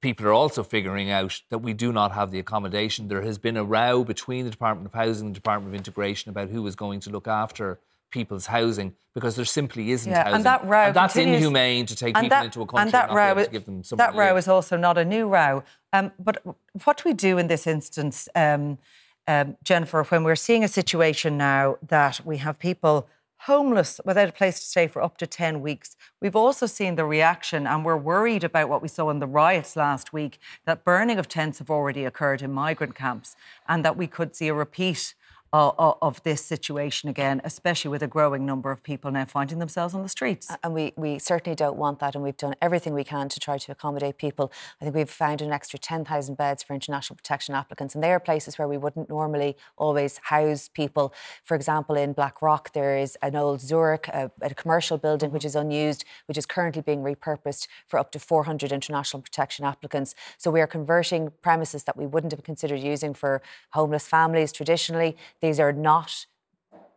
[0.00, 3.08] people are also figuring out that we do not have the accommodation.
[3.08, 6.30] There has been a row between the Department of Housing and the Department of Integration
[6.30, 7.80] about who is going to look after
[8.14, 10.36] people's housing because there simply isn't yeah, housing.
[10.36, 11.38] And that row and that's continues.
[11.38, 13.82] inhumane to take people that, into a country and that and row, to give them
[13.82, 15.64] some That row is also not a new row.
[15.92, 16.42] Um, but
[16.84, 18.78] what do we do in this instance, um,
[19.26, 23.08] um, Jennifer, when we're seeing a situation now that we have people
[23.40, 25.96] homeless without a place to stay for up to 10 weeks.
[26.20, 29.76] We've also seen the reaction, and we're worried about what we saw in the riots
[29.76, 33.36] last week that burning of tents have already occurred in migrant camps,
[33.68, 35.14] and that we could see a repeat
[35.54, 39.94] of, of, this situation again, especially with a growing number of people now finding themselves
[39.94, 40.50] on the streets.
[40.64, 43.58] And we, we certainly don't want that, and we've done everything we can to try
[43.58, 44.50] to accommodate people.
[44.80, 48.18] I think we've found an extra 10,000 beds for international protection applicants, and they are
[48.18, 51.14] places where we wouldn't normally always house people.
[51.44, 55.54] For example, in Blackrock, there is an old Zurich, a, a commercial building which is
[55.54, 60.16] unused, which is currently being repurposed for up to 400 international protection applicants.
[60.36, 63.40] So we are converting premises that we wouldn't have considered using for
[63.70, 66.26] homeless families traditionally these are not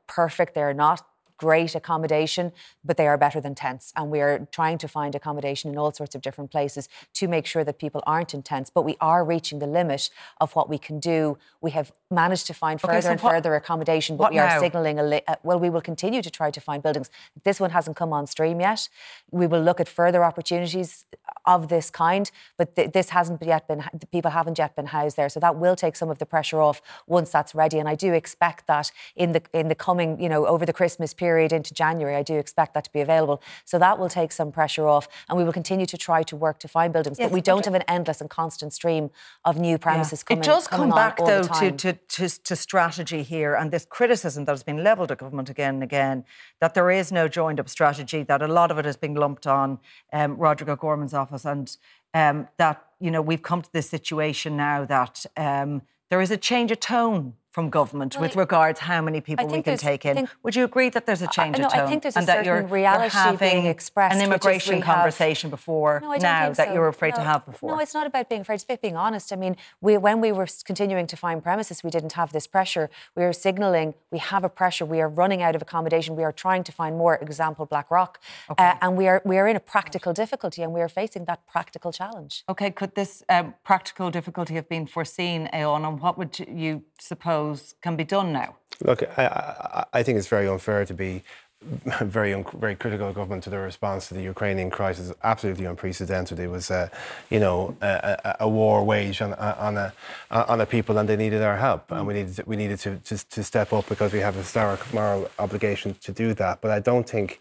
[0.07, 1.05] perfect, they're not
[1.37, 2.51] great accommodation,
[2.83, 3.93] but they are better than tents.
[3.95, 7.45] And we are trying to find accommodation in all sorts of different places to make
[7.45, 8.71] sure that people aren't in tents.
[8.71, 10.09] But we are reaching the limit
[10.41, 11.37] of what we can do.
[11.61, 14.59] We have managed to find further okay, so and what, further accommodation, but we are
[14.59, 17.09] signalling a li- uh, well, we will continue to try to find buildings.
[17.43, 18.89] This one hasn't come on stream yet.
[19.29, 21.05] We will look at further opportunities
[21.47, 25.29] of this kind, but th- this hasn't yet been, people haven't yet been housed there.
[25.29, 27.79] So that will take some of the pressure off once that's ready.
[27.79, 31.13] And I do expect that in the in the coming, you know, over the Christmas
[31.13, 33.41] period into January, I do expect that to be available.
[33.65, 36.59] So that will take some pressure off, and we will continue to try to work
[36.59, 37.17] to find buildings.
[37.17, 39.09] Yes, but we don't have an endless and constant stream
[39.45, 40.35] of new premises yeah.
[40.35, 40.43] coming.
[40.43, 44.51] It does come back though to, to, to, to strategy here, and this criticism that
[44.51, 46.25] has been levelled at government again and again
[46.59, 49.47] that there is no joined up strategy, that a lot of it is being lumped
[49.47, 49.79] on
[50.11, 51.77] um, Roderick O'Gorman's office, and
[52.13, 56.37] um, that you know we've come to this situation now that um, there is a
[56.37, 60.29] change of tone from government well, with regards how many people we can take in.
[60.43, 61.81] Would you agree that there's a change uh, of tone?
[61.81, 64.15] I think there's and a that you're, reality you're being expressed.
[64.15, 65.57] An immigration conversation have...
[65.57, 66.73] before no, now that so.
[66.75, 67.71] you were afraid no, to have before.
[67.71, 68.57] No, it's not about being afraid.
[68.57, 69.33] It's about being honest.
[69.33, 72.91] I mean, we, when we were continuing to find premises, we didn't have this pressure.
[73.15, 74.85] We were signalling we have a pressure.
[74.85, 76.15] We are running out of accommodation.
[76.15, 77.15] We are trying to find more.
[77.15, 78.19] Example, Blackrock,
[78.51, 78.63] okay.
[78.63, 81.39] uh, and we are we are in a practical difficulty, and we are facing that
[81.47, 82.43] practical challenge.
[82.47, 87.46] Okay, could this um, practical difficulty have been foreseen, Eoin, and what would you suppose
[87.81, 88.55] can be done now?
[88.83, 91.23] Look, I, I, think it's very unfair to be
[92.01, 95.11] very un- very critical of government to the response to the Ukrainian crisis.
[95.23, 96.39] Absolutely unprecedented.
[96.39, 96.89] It was, uh,
[97.31, 99.93] you know, a, a, war waged on, on a
[100.29, 102.97] on a people, and they needed our help, and we needed to, we needed to,
[102.97, 106.61] to, to step up because we have a historic moral obligation to do that.
[106.61, 107.39] But I don't think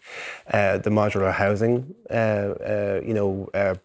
[0.51, 3.75] uh, the modular housing, uh, uh you know, uh,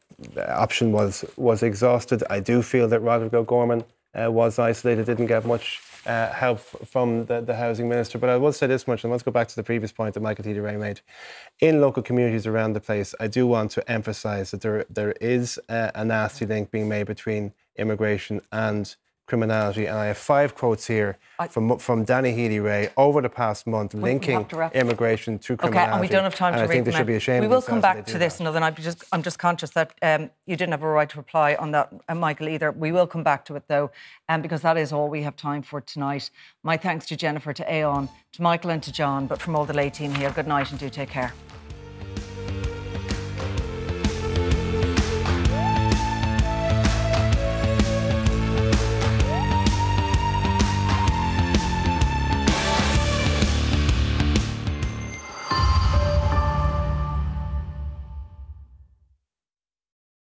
[0.49, 2.23] option was was exhausted.
[2.31, 7.27] I do feel that Roderick O'Gorman uh, was isolated, didn't get much uh, help from
[7.27, 8.19] the, the housing minister.
[8.19, 10.21] But I will say this much, and let's go back to the previous point that
[10.21, 11.01] Michael Healy-Rae made.
[11.61, 15.61] In local communities around the place, I do want to emphasise that there there is
[15.69, 18.95] a, a nasty link being made between immigration and
[19.27, 19.87] criminality.
[19.87, 23.95] And I have five quotes here I- from, from Danny Healy-Rae over the past month
[23.95, 25.87] we linking wrap- immigration to criminality.
[25.89, 27.43] Okay, and we don't have time and to I read think them should be ashamed
[27.43, 28.41] We will come back to this, that.
[28.41, 28.61] another.
[28.61, 31.71] I'm just, I'm just conscious that um, you didn't have a right to reply on
[31.73, 32.73] that, uh, Michael, either.
[32.73, 33.91] We will come back to it though,
[34.29, 36.31] um, because that is all we have time for tonight.
[36.63, 39.27] My thanks to Jennifer, to Aodhán, to Michael, and to John.
[39.27, 41.33] But from all the lay team here, good night and do take care.